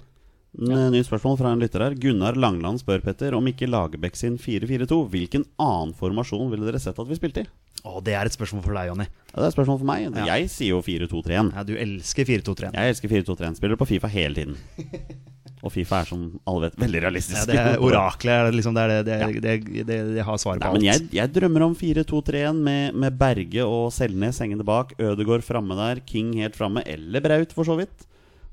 [0.58, 0.88] Ja.
[0.90, 1.94] Nytt spørsmål fra en lytter her.
[2.00, 5.00] Gunnar Langland spør Petter om ikke Lagerbäck sin 4-4-2.
[5.12, 7.50] Hvilken annen formasjon ville dere sett at vi spilte i?
[7.86, 9.06] Å, det er et spørsmål for deg, Jonny.
[9.28, 10.08] Ja, det er et spørsmål for meg.
[10.08, 10.24] Ja.
[10.32, 11.52] Jeg sier jo 4-2-3-1.
[11.54, 12.74] Ja, du elsker 4-2-3-1.
[12.74, 13.60] Jeg elsker 4-2-3-1.
[13.60, 14.58] Spiller på Fifa hele tiden.
[15.64, 17.38] Og Fifa er som alle vet veldig realistisk.
[17.40, 18.52] Ja, det er oraklet.
[18.54, 19.28] liksom, det er det, det, Ja.
[19.42, 21.08] det, det, har svaret på Nei, men alt.
[21.08, 24.94] jeg, jeg drømmer om 4-2-3-1 med, med Berge og Selnes hengende bak.
[25.02, 28.06] Ødegård framme der, King helt framme, eller Braut for så vidt.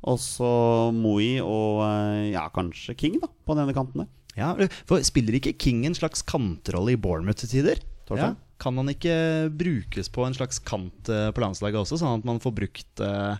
[0.05, 0.49] Og så
[0.93, 4.09] Moi og eh, ja, kanskje King da, på den ene kanten der.
[4.35, 4.49] Ja,
[4.89, 7.79] for Spiller ikke King en slags kantrolle i Bournemouth til tider?
[8.11, 8.33] Ja.
[8.61, 9.13] Kan han ikke
[9.57, 13.37] brukes på en slags kant eh, på landslaget også, sånn at man får brukt eh,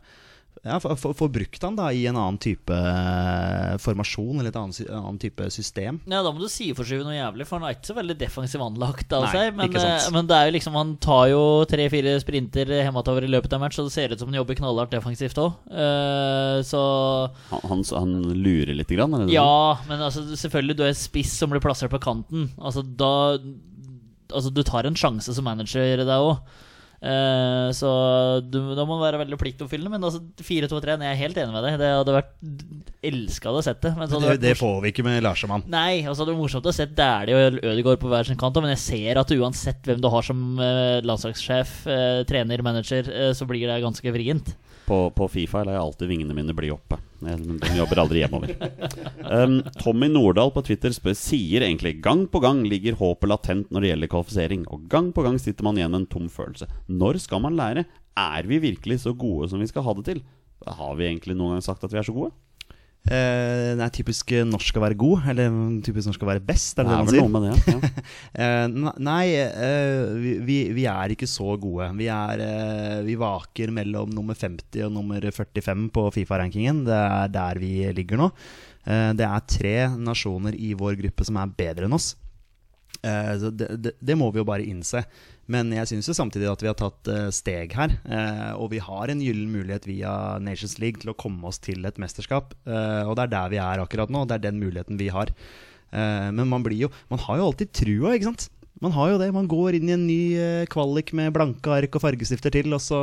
[0.66, 5.20] ja, få- brukt han da i en annen type eh, formasjon eller et annet, annen
[5.22, 6.00] type system.
[6.10, 9.14] Ja, da må du sideforskyve noe jævlig, for han er ikke så veldig defensiv anlagt
[9.14, 9.52] av Nei, seg.
[9.60, 13.54] Men, eh, men det er jo liksom han tar jo tre-fire sprinter hjemover i løpet
[13.54, 15.54] av match, og det ser ut som han jobber knallhardt defensivt òg.
[16.66, 16.82] så
[17.52, 19.34] Han, han, han lurer litt, grann, er det?
[19.38, 22.50] Ja, men altså, selvfølgelig, du er spiss som blir plassert på kanten.
[22.58, 23.38] Altså, da
[24.34, 26.40] Altså, du tar en sjanse som manager, deg òg.
[27.76, 27.90] Så
[28.42, 29.92] du, da må du være veldig pliktoppfyllende.
[29.98, 31.78] Men altså, 4-2-3, jeg er helt enig med deg.
[31.82, 32.32] Det hadde vært
[33.06, 33.92] Elska å sette.
[33.98, 35.66] Men så hadde Det, det morsomt- får vi ikke med Larsemann.
[35.70, 38.74] Nei, altså det vært morsomt å se Dæhlie og Ødegaard på hver sin kant, men
[38.74, 43.46] jeg ser at uansett hvem du har som eh, landslagssjef, eh, trener, manager, eh, så
[43.50, 44.56] blir det ganske vrient.
[44.86, 47.00] På, på Fifa lar jeg alltid vingene mine bli oppe.
[47.26, 48.54] De jobber aldri hjemover.
[49.26, 53.82] Um, Tommy Nordahl på Twitter spør, sier egentlig gang på gang ligger håpet latent når
[53.82, 56.70] det gjelder kvalifisering, og gang på gang sitter man igjen med en tom følelse.
[56.86, 57.88] Når skal man lære?
[58.16, 60.22] Er vi virkelig så gode som vi skal ha det til?
[60.66, 62.32] Har vi egentlig noen gang sagt at vi er så gode?
[63.06, 66.88] Eh, det er typisk norsk å være god, eller typisk norsk å være best, er
[66.88, 67.68] det det, er man sier?
[67.68, 67.76] det.
[67.76, 68.06] Ja.
[68.66, 70.16] uh, nei, uh,
[70.48, 71.92] vi, vi, er ikke så gode.
[72.00, 72.46] Vi, er,
[73.06, 76.82] vi vaker mellom nummer 50 og nummer 45 på Fifa-rankingen.
[76.90, 78.32] Det er der vi ligger nå.
[78.86, 82.12] Det er tre nasjoner i vår gruppe som er bedre enn oss.
[83.06, 85.04] Eh, det, det, det må vi jo bare innse.
[85.52, 87.94] Men jeg syns samtidig at vi har tatt eh, steg her.
[88.10, 91.86] eh, og vi har en gyllen mulighet via Nations League til å komme oss til
[91.86, 92.56] et mesterskap.
[92.66, 94.26] og det er der vi er akkurat nå.
[94.26, 95.32] Det er den muligheten vi har.
[95.96, 98.50] Men man blir jo Man har jo alltid trua, ikke sant?
[98.84, 99.30] Man har jo det.
[99.32, 102.82] Man går inn i en ny eh, kvalik med blanke ark og fargestifter til, og
[102.84, 102.98] så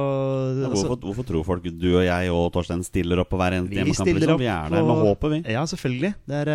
[0.61, 3.73] Ja, Hvorfor, hvorfor tror folk du og jeg og Torstein stiller opp på hver eneste
[3.73, 4.05] vi hjemmekamp?
[4.05, 4.35] stiller Liksom?
[4.37, 5.53] opp Vi er der med og- håpet, vi.
[5.55, 6.15] Ja, selvfølgelig.
[6.29, 6.53] Det, er,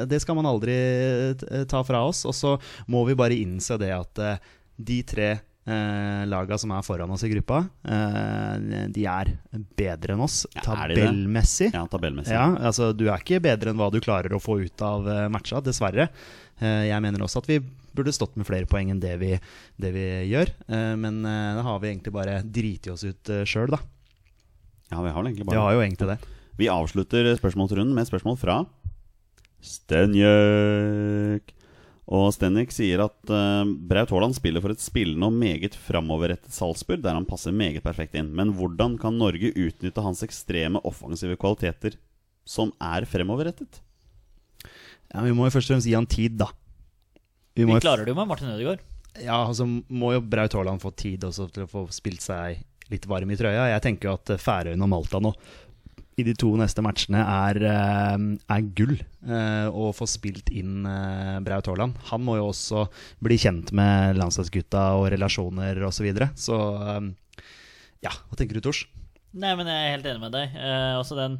[0.00, 2.24] eh, det skal man aldri eh, ta fra oss.
[2.26, 2.56] Og så
[2.88, 4.40] må vi bare innse det at
[4.82, 5.28] de tre
[5.64, 9.30] eh, laga som er foran oss i gruppa, eh, de er
[9.78, 11.70] bedre enn oss tabellmessig.
[11.72, 12.34] Ja, tabellmessig.
[12.34, 15.62] Ja, altså Du er ikke bedre enn hva du klarer å få ut av matcha,
[15.62, 16.08] dessverre.
[16.60, 17.60] Eh, jeg mener også at vi
[17.94, 19.32] burde stått med flere poeng enn det vi,
[19.80, 20.52] det vi gjør.
[20.68, 23.80] Eh, men eh, da har vi egentlig bare driti oss ut uh, sjøl, da.
[24.90, 26.18] Ja, vi har egentlig Vi Det har jo egentlig det.
[26.58, 28.62] Vi avslutter spørsmålsrunden med et spørsmål fra
[29.64, 31.54] Stenjøk.
[32.14, 37.00] Og Stenjøk sier at uh, Braut Haaland spiller for et spillende og meget framoverrettet Salzburg,
[37.02, 38.34] der han passer meget perfekt inn.
[38.36, 41.96] Men hvordan kan Norge utnytte hans ekstreme offensive kvaliteter
[42.44, 43.80] som er fremoverrettet?
[45.14, 46.50] Ja, vi må jo først og fremst gi han tid, da.
[47.54, 48.82] Vi må klarer det jo med Martin Ødegaard.
[49.22, 53.06] Ja, altså må jo Braut Haaland få tid også til å få spilt seg litt
[53.08, 53.68] varm i trøya.
[53.70, 55.30] Jeg tenker jo at eh, Færøyene og Malta nå
[56.14, 58.96] i de to neste matchene er, eh, er gull.
[59.26, 60.82] eh, Å få spilt inn
[61.46, 61.96] Braut Haaland.
[62.10, 62.84] Han må jo også
[63.24, 65.96] bli kjent med landslagsgutta og relasjoner osv.
[66.02, 66.30] Så, videre.
[66.34, 66.58] så
[68.04, 68.84] ja, hva tenker du, Tors?
[69.34, 70.52] Nei, men jeg er helt enig med deg.
[70.54, 71.38] Eh, også den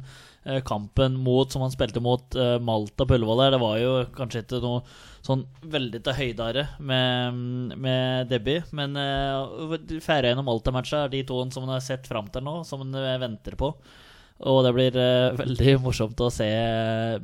[0.67, 4.43] kampen mot, som han spilte mot eh, Malta på Ullevål der, det var jo kanskje
[4.43, 4.81] ikke noe
[5.25, 5.43] sånn
[5.73, 8.61] veldig til høydare med, med Debbie.
[8.77, 12.59] Men uh, Færøyene og Malta-matcha er de to som han har sett fram til nå,
[12.67, 13.73] som han eh, venter på.
[14.45, 16.49] Og det blir uh, veldig morsomt å se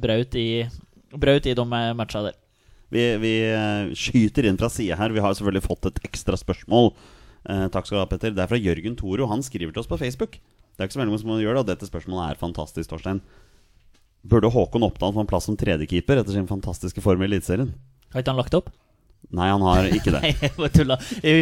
[0.01, 0.49] Braut i,
[1.13, 2.39] Braut i de matcha der.
[2.91, 5.13] Vi, vi eh, skyter inn fra sida her.
[5.15, 6.91] Vi har selvfølgelig fått et ekstra spørsmål.
[7.47, 8.34] Eh, takk skal du ha, Petter.
[8.36, 9.30] Det er fra Jørgen Toro.
[9.32, 10.36] Han skriver til oss på Facebook.
[10.82, 13.19] Det er ikke så veldig mye som gjør da dette spørsmålet er fantastisk, Torstein.
[14.25, 17.69] Burde Håkon Oppdal få en plass som tredjekeeper etter sin fantastiske form i Eliteserien?
[18.09, 18.71] Har ikke han lagt opp?
[19.29, 20.21] Nei, han har ikke det.
[20.25, 20.97] Nei, jeg bare tulla.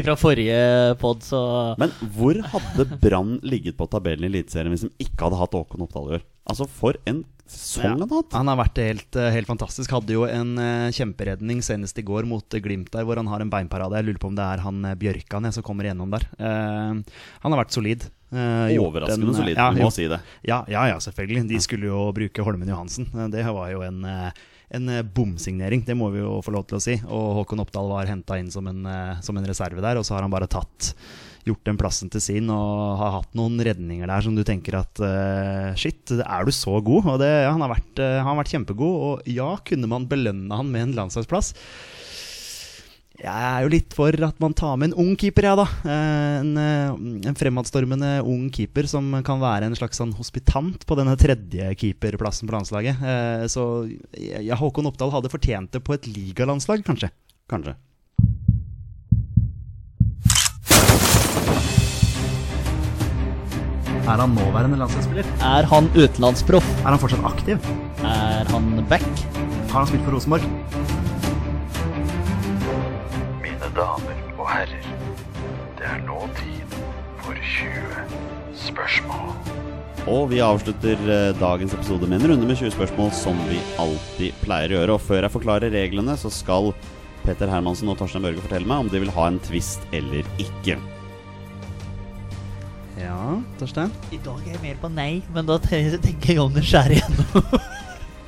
[0.10, 0.60] Fra forrige
[1.00, 1.40] pod, så
[1.80, 5.88] Men hvor hadde Brann ligget på tabellen i Eliteserien hvis de ikke hadde hatt Håkon
[5.88, 6.28] Oppdal i år?
[6.50, 8.36] Altså, for en sesong han har hatt!
[8.36, 9.96] Han har vært helt, eh, helt fantastisk.
[9.96, 13.40] Hadde jo en eh, kjemperedning senest i går mot eh, Glimt der, hvor han har
[13.40, 14.04] en beinparade.
[14.04, 16.28] Jeg lurer på om det er han Bjørkan jeg, som kommer igjennom der.
[16.36, 17.00] Uh,
[17.46, 18.10] han har vært solid.
[18.30, 20.20] Eh, gjort Overraskende en, solid, ja, du må jo, si det.
[20.46, 21.48] Ja, ja, ja, selvfølgelig.
[21.50, 23.10] De skulle jo bruke Holmen Johansen.
[23.16, 24.44] Eh, Det var jo en, eh,
[24.78, 27.00] en eh, bomsignering, det må vi jo få lov til å si.
[27.08, 30.16] Og Håkon Oppdal var henta inn som en, eh, som en reserve der, og så
[30.16, 30.94] har han bare tatt
[31.48, 35.02] gjort den plassen til sin og har hatt noen redninger der som du tenker at
[35.02, 37.08] uh, shit, er du så god?
[37.16, 40.06] Og det, ja, han, har vært, uh, han har vært kjempegod, og ja, kunne man
[40.12, 41.54] belønne han med en landslagsplass?
[43.20, 45.66] Jeg er jo litt for at man tar med en ung keeper, ja da.
[45.84, 50.96] Eh, En, eh, en fremadstormende ung keeper som kan være en slags sånn hospitant på
[50.96, 52.96] denne tredje keeperplassen på landslaget.
[53.04, 57.12] Eh, Så ja, Håkon Oppdal hadde fortjent det på et ligalandslag, kanskje.
[57.50, 57.76] Kanskje.
[64.10, 65.28] Er han nåværende landslagsspiller?
[65.46, 66.66] er han utenlandsproff.
[66.82, 67.60] Er han fortsatt aktiv?
[68.02, 69.06] Er han back?
[69.70, 70.48] Har han spilt for Rosenborg?
[73.80, 74.88] Damer og herrer,
[75.80, 76.74] det er nå tid
[77.24, 78.18] for 20
[78.60, 79.30] spørsmål.
[80.12, 84.36] Og vi avslutter eh, dagens episode med en runde med 20 spørsmål, som vi alltid
[84.44, 84.98] pleier å gjøre.
[84.98, 86.74] Og før jeg forklarer reglene, så skal
[87.24, 90.76] Peter Hermansen og Torstein Børge fortelle meg om de vil ha en twist eller ikke.
[93.00, 93.96] Ja, Torstein?
[94.12, 97.70] I dag er jeg mer på nei, men da tenker jeg om det skjærer igjennom.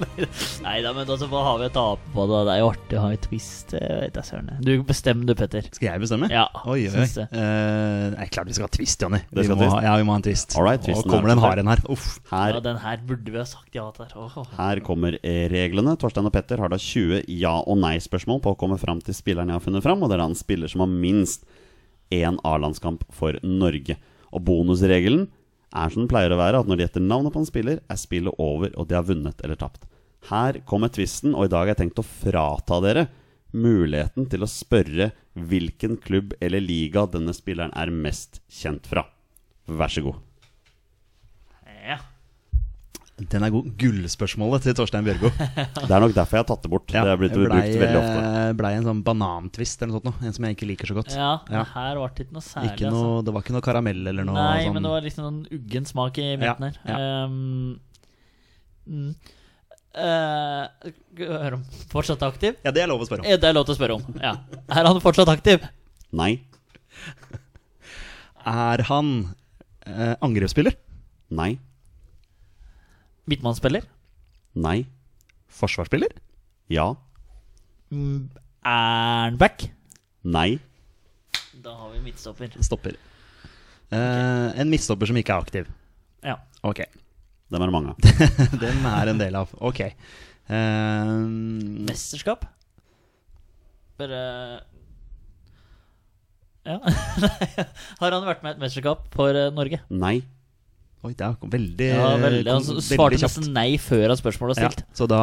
[0.66, 2.40] Nei da, men altså, hva har vi å tape på det?
[2.48, 3.74] Det er jo artig å ha en twist.
[3.76, 4.50] Vet søren.
[4.66, 5.68] Du bestemmer du, Petter.
[5.72, 6.30] Skal jeg bestemme?
[6.32, 7.26] Ja, Oi, oi, det.
[7.32, 9.22] er nei, klart vi skal ha twist, Jonny.
[9.32, 9.76] Vi skal må twist.
[9.78, 10.56] ha- Ja, vi må ha en twist.
[10.58, 11.84] All right, Og twisten kommer den det en hard en her.
[11.94, 12.08] Uff.
[12.32, 14.06] Her, Ja, den her burde vi ha sagt ja til.
[14.58, 15.98] Her kommer eh, reglene.
[16.02, 19.48] Torstein og Petter har da 20 ja- og nei-spørsmål på å komme fram til spilleren
[19.54, 21.46] jeg har funnet fram, og det er da en spiller som har minst
[22.12, 23.96] én A-landskamp for Norge.
[24.32, 25.30] Og bonusregelen
[25.72, 27.96] er som den pleier å være, at når de gjetter navnet på en spiller, er
[28.00, 29.86] spillet over, og de har vunnet eller tapt.
[30.30, 33.08] Her kommer tvisten, og i dag har jeg tenkt å frata dere
[33.58, 39.06] muligheten til å spørre hvilken klubb eller liga denne spilleren er mest kjent fra.
[39.68, 40.20] Vær så god.
[41.82, 41.98] Ja.
[43.22, 43.68] Den er god.
[43.78, 45.30] Gullspørsmålet til Torstein Bjørgo.
[45.86, 46.88] Det er nok derfor jeg har tatt det bort.
[46.90, 48.22] det er blitt blei, brukt veldig ofte.
[48.30, 50.24] eh, blei en sånn banantvist eller noe sånt.
[50.26, 51.14] En som jeg ikke liker så godt.
[51.18, 51.62] ja, Ja.
[51.76, 52.72] her var det ikke noe særlig.
[52.78, 54.32] Ikke noe, det var ikke noe karamell eller altså.
[54.32, 56.80] noe Nei, sånn men det var liksom noen uggen smak i midten her.
[56.88, 56.98] ja.
[57.28, 57.80] Um,
[58.90, 59.14] mm.
[59.94, 62.56] Om fortsatt aktiv?
[62.64, 63.28] Ja, det er lov å spørre om.
[63.28, 64.06] Det er lov til å spørre om.
[64.22, 64.34] Ja.
[64.72, 65.66] Er han fortsatt aktiv?
[66.16, 66.32] Nei.
[68.48, 69.12] Er han
[69.86, 70.78] eh, angrepsspiller?
[71.32, 71.54] Nei.
[73.30, 73.86] Midtmannsspiller?
[74.60, 74.82] Nei.
[75.52, 76.16] Forsvarsspiller?
[76.72, 76.90] Ja.
[77.92, 78.30] Mm,
[78.64, 79.68] Er han back?
[80.24, 80.60] Nei.
[81.62, 82.56] Da har vi midtstopper.
[82.64, 82.96] Stopper.
[83.92, 85.70] Eh, en midtstopper som ikke er aktiv.
[86.26, 86.38] Ja.
[86.64, 86.84] Ok.
[87.52, 87.98] Dem er det mange av.
[88.64, 89.50] Dem er en del av.
[89.60, 89.82] Ok.
[89.84, 91.16] Eh,
[91.88, 92.46] Mesterskap?
[94.00, 94.22] Bare
[96.66, 96.78] Ja.
[98.02, 99.80] har han vært med i et mesterskap for eh, Norge?
[99.90, 100.20] Nei.
[101.02, 102.44] oi, det er veldig Ja, veldig.
[102.52, 103.40] Han kom- svarte veldig kjapt.
[103.42, 104.84] nesten nei før at spørsmålet var Ja, stilt.
[105.00, 105.22] så da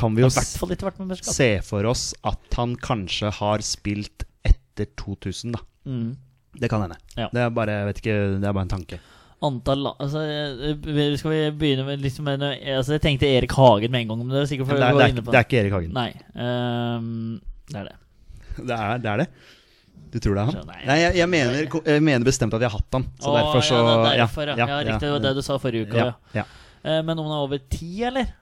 [0.00, 5.60] kan vi jo se for oss at han kanskje har spilt etter 2000, da.
[5.84, 6.16] Mm.
[6.60, 6.96] Det kan hende.
[7.16, 7.28] Ja.
[7.30, 8.98] Det er bare, jeg vet ikke, det er bare en tanke.
[9.40, 14.10] Antall altså, eh, Skal vi begynne med liksom altså, Jeg tenkte Erik Hagen med en
[14.10, 15.76] gang, men det er sikkert Det er, det, er, inne på det er ikke Erik
[15.78, 15.94] Hagen.
[15.96, 16.10] Nei.
[16.36, 17.96] um, det er det.
[18.58, 19.14] Det er det.
[19.14, 19.28] Er det.
[20.10, 20.56] Du tror det er han?
[20.58, 20.80] Så nei.
[20.88, 23.06] Nei, jeg, jeg, mener, jeg mener bestemt at jeg har hatt han.
[23.22, 24.56] Så Åh, derfor så ja, det er derfor, ja.
[24.58, 25.00] ja, riktig.
[25.04, 25.96] Det var det du sa forrige uke.
[26.02, 26.46] Ja, Ja, ja.
[26.80, 28.32] Eh, Men om han er over ti, eller?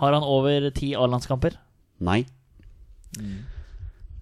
[0.00, 1.58] Har han over ti A-landskamper?
[2.06, 2.22] Nei.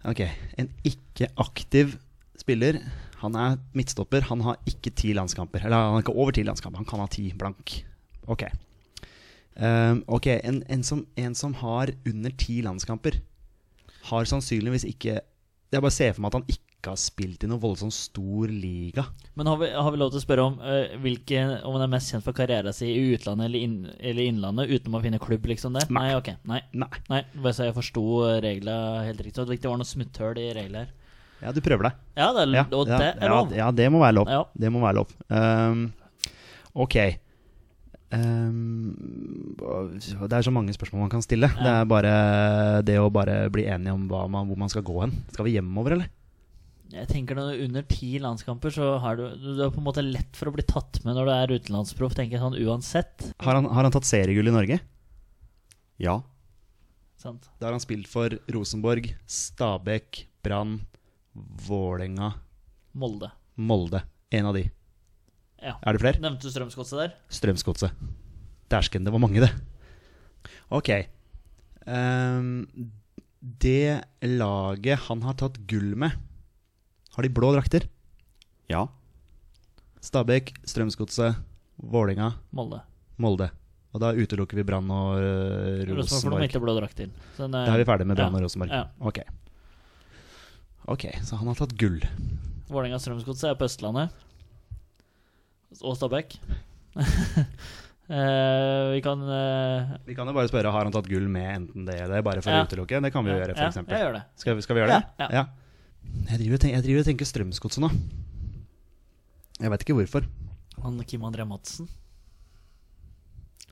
[0.07, 0.23] Ok,
[0.59, 1.97] en ikke aktiv
[2.41, 2.81] spiller.
[3.27, 4.29] Han er midtstopper.
[4.31, 5.67] Han har ikke ti landskamper.
[5.67, 6.83] Eller han har ikke over ti landskamper.
[6.83, 7.81] Han kan ha ti blank.
[8.31, 8.47] Ok.
[9.57, 13.23] Um, ok, en, en, som, en som har under ti landskamper,
[14.11, 15.15] har sannsynligvis ikke
[15.73, 19.07] Jeg bare ser for meg at han ikke har spilt i noen voldsomt stor liga.
[19.35, 21.91] Men har vi, har vi lov til å spørre om uh, hvilke, om han er
[21.97, 25.49] mest kjent for karrieren sin i utlandet eller, inn, eller innlandet, uten å finne klubb,
[25.51, 25.89] liksom det?
[25.89, 26.05] Nei.
[26.05, 26.31] Nei, ok.
[26.53, 26.61] Nei.
[26.77, 26.91] Nei.
[27.11, 28.05] Nei, Bare så jeg forsto
[28.45, 29.49] reglene helt riktig.
[29.49, 30.95] Det var noe smutthull i reglene her.
[31.43, 32.01] Ja, du prøver deg.
[32.17, 33.55] Ja, det er, Ja, og det er lov.
[33.55, 34.33] Ja, det må være lov.
[34.33, 34.43] Ja.
[34.57, 35.13] Det må være lov.
[35.29, 35.87] Um,
[36.87, 36.97] ok.
[38.17, 41.51] Um, det er så mange spørsmål man kan stille.
[41.59, 42.15] Det er bare
[42.87, 45.13] det å bare bli enige om hva man, hvor man skal gå hen.
[45.35, 46.13] Skal vi hjemover, eller?
[46.95, 50.05] Jeg tenker når er Under ti landskamper så har du Du er på en måte
[50.07, 53.33] lett for å bli tatt med når du er utenlandsproff, tenker jeg sånn uansett.
[53.43, 54.79] Har han, har han tatt seriegull i Norge?
[55.99, 56.21] Ja.
[57.19, 57.49] Sant?
[57.59, 60.79] Da har han spilt for Rosenborg, Stabæk, Brann,
[61.67, 62.33] Vålerenga,
[62.97, 63.31] Molde.
[63.61, 64.03] Molde.
[64.33, 64.65] En av de.
[65.61, 65.75] Ja.
[65.83, 66.21] Er det flere?
[66.23, 67.17] Nevnte du Strømsgodset der?
[67.33, 67.93] Strømsgodset.
[68.73, 69.51] Dæsken, det var mange, det.
[70.75, 70.91] Ok.
[71.87, 72.67] Um,
[73.41, 76.17] det laget han har tatt gull med,
[77.17, 77.87] har de blå drakter?
[78.73, 78.87] Ja.
[80.03, 81.39] Stabæk, Strømsgodset,
[81.77, 82.81] Vålinga Molde.
[83.23, 83.51] Molde.
[83.95, 86.47] Og da utelukker vi Brann og uh, Rosenborg får de Rosenborg.
[86.51, 87.13] ikke blå drakter.
[87.37, 88.41] Så den, Da er vi ferdig med Brann ja.
[88.41, 88.73] og Rosenborg.
[88.75, 88.83] Ja.
[89.01, 89.23] Ok.
[90.87, 91.99] Ok, så han har tatt gull.
[92.71, 94.15] Vålerenga Strømsgodset er på Østlandet.
[95.83, 96.39] Og Stabæk.
[98.07, 101.89] Eh, vi kan eh, Vi kan jo bare spørre har han tatt gull med enten
[101.89, 102.61] det eller det, bare for Ja.
[102.63, 103.01] å utelukke.
[103.03, 103.81] Det kan vi jo gjøre, ja, f.eks.
[103.91, 104.21] gjør det.
[104.39, 105.27] Skal, vi- skal vi gjøre det?
[105.35, 105.43] Ja,
[106.31, 107.91] Jeg driver og tenker, jeg driver og tenker Strømsgodset nå.
[109.59, 110.29] Jeg veit ikke hvorfor.
[110.85, 111.89] Han Kim André Madsen.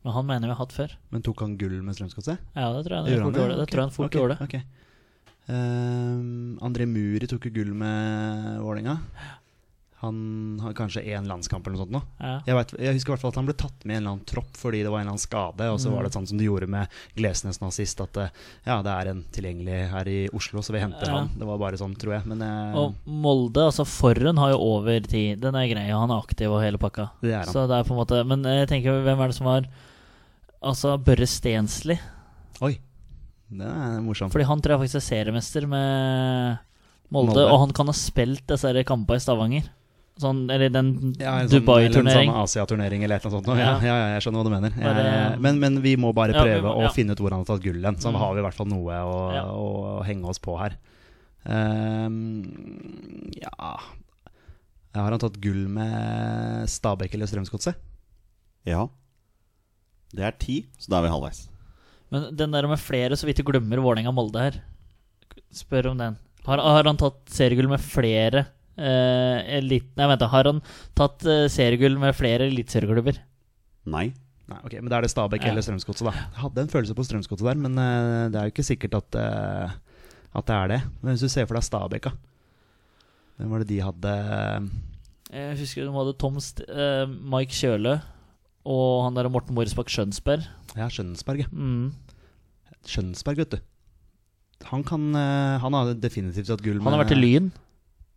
[0.03, 0.97] Men han mener vi har hatt før.
[1.15, 2.43] Men tok han gull med Strømsgodset?
[2.59, 3.33] Ja, det tror jeg gjorde.
[3.39, 4.41] Det Ok, tror jeg han fort okay, gjorde.
[4.43, 4.84] ok.
[5.53, 8.99] Ehm, André Muri tok jo gull med Vålerenga.
[10.05, 12.01] Han har kanskje én landskamp eller noe sånt nå.
[12.21, 12.33] Ja.
[12.45, 14.13] Jeg, vet, jeg husker i hvert fall at han ble tatt med i en eller
[14.19, 15.69] annen tropp fordi det var en eller annen skade.
[15.73, 18.29] Og så var det sånn som de gjorde med Glesnes nå sist, at eh,
[18.67, 21.23] ja, det er en tilgjengelig her i Oslo, så vi henter Ja.
[21.23, 21.31] han.
[21.41, 22.27] Det var bare sånn, tror jeg.
[22.35, 25.41] Men eh, Og Molde, altså Forhen har jo over tid.
[25.41, 27.09] Den er grei, og han er aktiv og hele pakka.
[27.25, 27.55] det er han.
[27.55, 29.71] Så det er på en måte Men jeg tenker, hvem er det som har
[30.65, 31.97] Altså Børre Stensli?
[32.65, 32.75] Oi,
[33.59, 34.33] det er morsomt.
[34.35, 36.59] Fordi han tror jeg faktisk er seriemester med
[37.15, 37.47] Molde, Molde.
[37.53, 39.69] og han kan ha spilt disse kampene i Stavanger.
[40.19, 42.07] Sånn, eller den Ja, sånn- Dubai-turnering.
[42.07, 43.59] Eller en sånn Asiaturnering eller et eller annet sånt.
[43.59, 43.65] Ja.
[43.65, 43.81] Ja.
[43.83, 44.71] Ja, jeg skjønner hva du mener.
[44.79, 47.63] Bare- men, men vi må bare prøve må- å finne ut hvor han har tatt
[47.65, 47.97] gull hen.
[47.97, 48.19] Så Mm.
[48.19, 49.45] har vi i hvert fall noe å, Ja.
[49.51, 50.77] å henge oss på her.
[51.47, 53.51] Um, ja
[54.95, 57.75] Har han tatt gull med Stabæk eller Strømsgodset?
[58.65, 58.87] Ja.
[60.15, 61.49] Det er ti, så da er vi halvveis.
[62.15, 64.61] Men den der med flere, så vidt du glemmer Vålerenga-Molde her.
[65.55, 66.19] Spør om den.
[66.47, 68.45] Har, har han tatt seriegull med flere
[68.77, 69.89] eh, elit...
[69.99, 70.29] Nei, vent, da.
[70.31, 70.61] Har han
[70.95, 73.19] tatt eh, seriegull med flere eliteserieklubber?
[73.91, 74.13] Nei.
[74.45, 75.51] Nei, ok, Men da er det Stabæk Ja.
[75.51, 76.13] eller Strømsgodset, da.
[76.13, 79.17] Jeg hadde en følelse på Strømsgodset der, men uh, det er jo ikke sikkert at,
[79.17, 79.73] uh,
[80.37, 80.81] at det er det.
[81.01, 82.13] Men hvis du ser for deg Stabæk, da.
[83.41, 84.11] Hvem var det de hadde
[85.33, 87.97] Jeg husker de hadde Tom St uh, Mike Kjølø
[88.65, 90.45] og han der Morten Morsbakk Skjønsberg.
[90.77, 91.45] Ja, Skjønsberg.
[91.45, 91.49] ja.
[91.53, 91.93] Mm.
[92.89, 93.59] Skjønsberg, vet du.
[94.71, 97.51] Han kan eh, Han har definitivt hatt gull Han har vært i Lyn,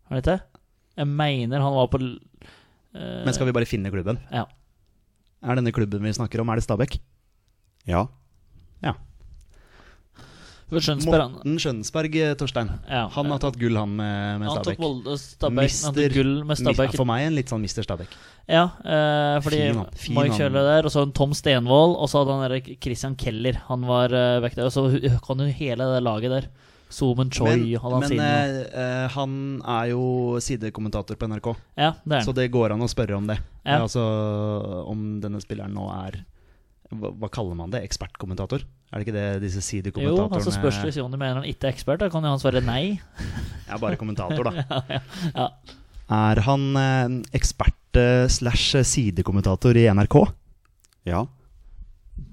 [0.08, 0.62] har han ikke det?
[0.96, 2.20] Jeg mener han var på l-
[2.94, 4.18] eh, Men skal vi bare finne klubben?
[4.32, 4.46] Ja.
[5.44, 6.98] Er denne klubben vi snakker om, er det Stabæk?
[7.86, 8.06] Ja.
[8.82, 8.94] For
[10.68, 12.68] Skjønsberg han, Morten Skjønsberg, eh, Torstein.
[12.84, 15.20] ja, Han har tatt gull, han med, med han tok Stabæk.
[15.22, 15.76] Stabæk.
[15.86, 16.96] Han tok gull med Stabæk.
[16.98, 18.12] For meg en litt sånn Mister Stabæk.
[18.44, 20.40] Ja, eh, fordi Fin fin Mike han.
[20.42, 23.62] Kjøle der, og så en Tom Stenvold, og så hadde han der Christian Keller.
[23.70, 24.68] Han var uh, vekk der.
[24.68, 26.50] Og så kan jo hele det laget der.
[26.88, 32.20] Zoomen Choi Men, han men eh, eh, han er jo sidekommentator på NRK, ja, det
[32.20, 33.36] er så det går an å spørre om det.
[33.64, 33.82] Ja.
[33.82, 34.02] Altså
[34.88, 36.22] om denne spilleren nå er
[36.88, 37.82] hva, hva kaller man det?
[37.84, 38.64] Ekspertkommentator?
[38.88, 41.68] Er det ikke det disse sidekommentatorene Jo, altså spørs det hvis Jonny mener han ikke
[41.68, 42.00] er ekspert.
[42.00, 42.96] Da kan jo han svare nei.
[43.68, 44.80] Jeg er bare kommentator, da.
[45.40, 45.50] Ja.
[46.08, 50.16] Er han eh, ekspert eh, slash sidekommentator i NRK?
[51.08, 51.26] Ja.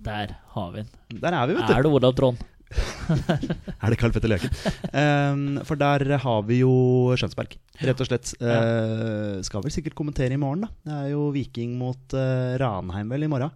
[0.06, 1.20] Der har vi den.
[1.20, 1.74] Der er vi, vet du.
[1.76, 2.40] Er det Olav Trond?
[3.84, 4.50] Er det Karl Petter Løken?
[4.90, 6.72] Um, for der har vi jo
[7.20, 7.54] Skjønsberg,
[7.86, 8.32] rett og slett.
[8.42, 10.72] Uh, skal vel sikkert kommentere i morgen, da.
[10.88, 13.54] Det er jo Viking mot uh, Ranheim vel i morgen.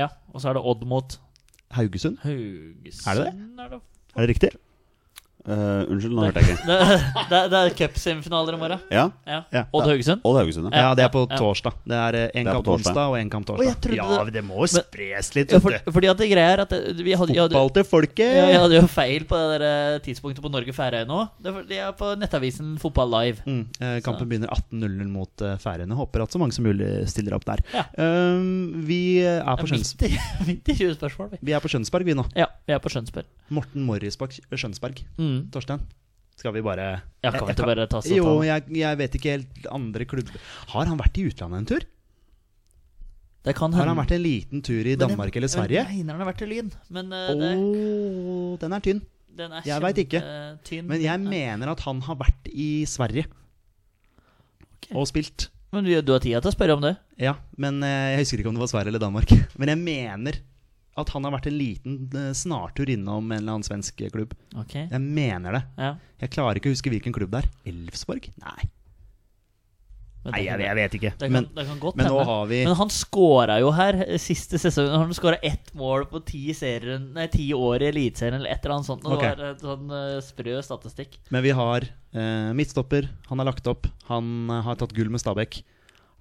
[0.00, 1.18] Ja, og så er det Odd mot
[1.76, 3.06] Haugesund, Haugesund.
[3.10, 3.64] Er det det?
[4.16, 4.28] Er det?
[4.32, 4.50] riktig?
[5.40, 6.66] Eh, unnskyld, nå hørte jeg ikke.
[6.68, 6.78] Det,
[7.30, 8.82] det, det er cupsemifinaler i morgen.
[8.92, 9.04] Ja.
[9.26, 9.38] Ja.
[9.54, 9.62] Ja.
[9.72, 10.20] Odd Haugesund.
[10.28, 10.82] Odd Haugesund, ja.
[10.84, 11.78] Ja, det er på torsdag.
[11.88, 12.90] Det er én en er kamp torsdag.
[12.92, 13.78] onsdag og en kamp torsdag.
[13.80, 16.28] trodde Ja, det- det må jo Men- spres litt, Ja, vet for, fordi at det
[16.30, 18.18] greia er at det, vi hadde, Fotball til folket!
[18.36, 19.64] ja, jeg hadde jo feil på det der
[19.94, 21.20] eh, tidspunktet på Norge Færøy nå.
[21.40, 23.40] Det er, de er på nettavisen Fotball Live.
[23.46, 25.96] Mm, eh, kampen begynner 18.00 mot uh, Færøyene.
[25.96, 27.64] Håper at så mange som mulig stiller opp der.
[27.72, 27.86] Ja.
[27.96, 30.18] Um, vi, er på Ja, Skjøns midt, i,
[30.50, 31.38] midt i 20 spørsmål, vi.
[31.48, 32.26] vi er på Skjønsberg, vi nå.
[32.36, 33.24] Ja, vi er på Skjønsberg.
[33.50, 35.00] Morten Morrisbakk Skjønsberg.
[35.18, 35.29] Mm.
[35.54, 35.84] Torstein,
[36.40, 36.88] skal vi bare
[37.22, 40.52] Ja, kan vi ikke bare ta oss Jo, jeg, jeg vet ikke helt andre klubber
[40.72, 41.86] Har han vært i utlandet en tur?
[43.44, 45.84] Det kan Har han vært en liten tur i Danmark eller Sverige?
[45.84, 49.00] Jeg mener han har vært i Lyn, men uh, oh, det, den er tynn.
[49.38, 50.20] den er jeg vet ikke.
[50.68, 50.90] Tynn.
[50.90, 53.24] Men jeg mener at han har vært i Sverige
[54.92, 55.48] og spilt.
[55.72, 56.94] Men du, du har tida til å spørre om det.
[57.20, 59.32] Ja, men eh, jeg husker ikke om det var Sverige eller Danmark.
[59.60, 60.40] Men jeg mener
[60.98, 64.34] at han har vært en liten eh, snartur innom en eller annen svensk klubb.
[64.58, 65.62] Ok, Jeg mener det.
[65.78, 67.48] ja Jeg klarer ikke å huske hvilken klubb det er.
[67.70, 68.26] Elfsborg?
[68.42, 68.68] Nei.
[70.24, 71.12] men Nei, jeg, jeg vet ikke.
[71.22, 74.90] Kan, Men, men nå har vi Men han scora jo her eh, siste sesong.
[74.92, 78.80] Han scora ett mål på ti, serien, nei, ti år i Eliteserien eller et eller
[78.80, 79.06] annet sånt.
[79.06, 79.24] og Ok.
[79.24, 81.20] Det var et sånn uh, sprø statistikk.
[81.30, 83.08] Men vi har uh, midtstopper.
[83.30, 83.88] Han har lagt opp.
[84.10, 85.62] Han eh, har tatt gull med Stabæk.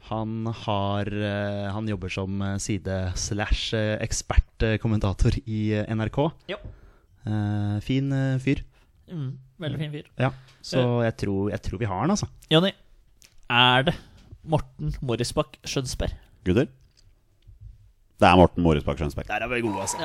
[0.08, 6.18] Han har eh, Han jobber som eh, side-slash-ekspertkommentator i eh, NRK.
[6.50, 6.58] Ja.
[7.28, 8.10] Eh, fin
[8.41, 8.64] fyr.
[9.10, 10.08] Mm, veldig fin fyr.
[10.22, 10.30] Ja.
[10.62, 12.28] Så jeg tror, jeg tror vi har han, altså.
[12.52, 12.72] Jonny,
[13.50, 13.95] er det
[14.50, 16.12] Morten Morrisbakk Skjønsberg?
[16.47, 16.68] Gutter?
[18.20, 19.28] Det er Morten Morisbakk Skjønsberg.
[19.28, 19.97] Der er vi gode, altså.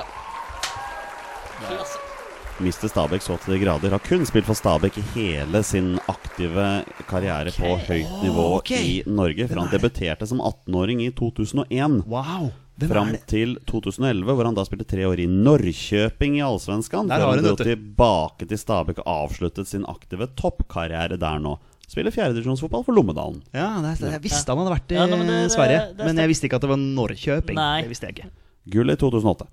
[2.63, 3.91] Mister Stabæk så til de grader.
[3.91, 8.71] Har kun spilt for Stabæk i hele sin aktive karriere på høyt nivå ok.
[8.79, 9.49] i Norge.
[9.51, 12.05] For han debuterte som 18-åring i 2001.
[12.07, 12.53] Wow!
[12.79, 13.27] Hvem Fram er det?
[13.31, 17.07] til 2011, hvor han da spilte tre år i Norrköping i Allsvenskan.
[17.11, 21.57] Der har han gått dro tilbake til Stabæk og avsluttet sin aktive toppkarriere der nå.
[21.87, 23.43] Spiller fjerdedivisjonsfotball for Lommedalen.
[23.55, 25.83] Ja, det er, jeg visste han hadde vært i Ja, men det- det- Sverige.
[25.99, 27.59] det men jeg visste ikke at det var Norrköping.
[27.83, 28.31] Det visste jeg ikke.
[28.71, 29.47] Gull i 2008.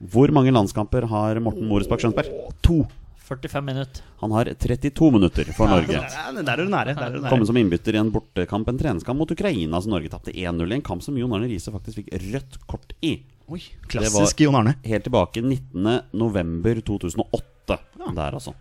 [0.00, 2.28] Hvor mange landskamper har Morten Moresbakk Skjønsberg?
[2.64, 2.86] To.
[3.30, 4.02] 45 minutter.
[4.22, 6.00] Han har 32 minutter for Norge.
[6.00, 6.94] Er der er du nære.
[6.96, 7.30] Der er du nære.
[7.30, 10.74] Kommet som innbytter i en bortekamp, en treningskamp mot Ukraina, som Norge tapte 1-0 i.
[10.78, 13.22] En kamp som Jon Arne Riise faktisk fikk rødt kort i.
[13.50, 13.60] Oi,
[13.92, 14.74] klassisk Jon Arne.
[14.86, 17.78] Helt tilbake 19.11.2008.
[18.16, 18.52] Der, altså.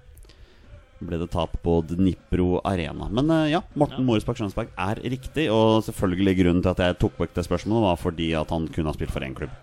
[1.00, 3.08] Ble det tap på Dnipro Arena.
[3.08, 5.48] Men eh, ja, Morten Moresbakk Skjønsberg er riktig.
[5.56, 8.88] Og selvfølgelig grunnen til at jeg tok vekk det spørsmålet, var fordi at han kun
[8.92, 9.54] har spilt for én klubb.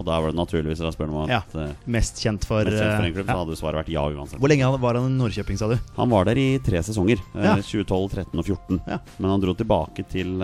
[0.00, 1.42] Og da var det naturligvis å spørre meg om Ja.
[1.44, 3.34] at eh, Mest kjent for, mest kjent for en eh, klubb, ja.
[3.36, 4.40] så hadde svaret vært ja uansett.
[4.40, 5.76] Hvor lenge var han i Norrköping, sa du?
[5.98, 7.20] Han var der i tre sesonger.
[7.36, 7.54] eh, Ja.
[7.60, 8.80] 2012, 13 og 14.
[8.88, 8.98] Ja.
[9.18, 10.40] Men han dro tilbake til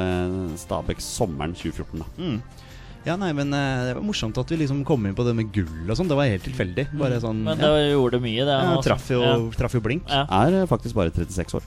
[0.61, 2.05] Stabæk sommeren 2014.
[2.05, 2.39] da
[3.07, 5.89] Ja, nei, men Det var morsomt at vi liksom kom inn på det med gull
[5.89, 6.09] og sånn.
[6.11, 6.89] Det var helt tilfeldig.
[6.99, 7.71] Bare sånn Men ja.
[7.71, 8.57] det gjorde mye, det.
[8.67, 9.37] Ja, traff, jo, Ja.
[9.57, 10.03] traff jo blink.
[10.11, 10.25] Ja.
[10.29, 11.63] Er faktisk bare 36 år.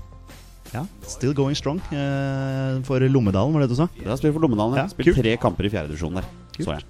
[0.74, 3.88] Ja, Still going strong eh, for Lommedalen, var det du sa?
[3.98, 4.76] Det har spilt for Lommedalen.
[4.78, 6.28] Ja, Ja, spilt tre kamper i fjerdedivisjon der.
[6.54, 6.68] Kult.
[6.68, 6.84] Så jeg.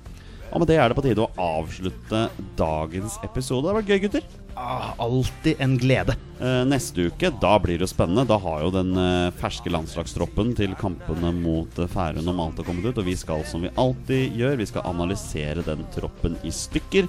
[0.49, 1.31] Og med det er det på tide å
[1.61, 2.27] avslutte
[2.57, 3.67] dagens episode.
[3.67, 4.29] Det har vært gøy, gutter.
[4.59, 6.15] Ah, alltid en glede.
[6.41, 8.25] Eh, neste uke, da blir det spennende.
[8.27, 12.89] Da har jo den eh, ferske landslagstroppen til kampene mot eh, Færøyene og Malta kommet
[12.89, 12.99] ut.
[12.99, 17.07] Og vi skal, som vi alltid gjør, vi skal analysere den troppen i stykker.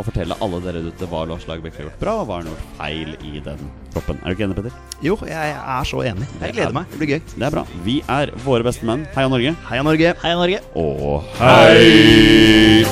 [0.00, 2.54] Og fortelle alle dere ute hva Lars Lagerbäck har gjort bra, og hva han har
[2.54, 4.16] gjort feil i den troppen.
[4.24, 4.78] Er du ikke enig, Petter?
[5.04, 6.28] Jo, jeg er så enig.
[6.40, 6.88] Jeg gleder meg.
[6.94, 7.20] Det blir gøy.
[7.34, 7.66] Det er bra.
[7.84, 9.04] Vi er våre beste menn.
[9.12, 9.52] Heia Norge.
[9.68, 10.16] Heia Norge.
[10.24, 10.64] Heia Norge!
[10.80, 12.88] Og hei!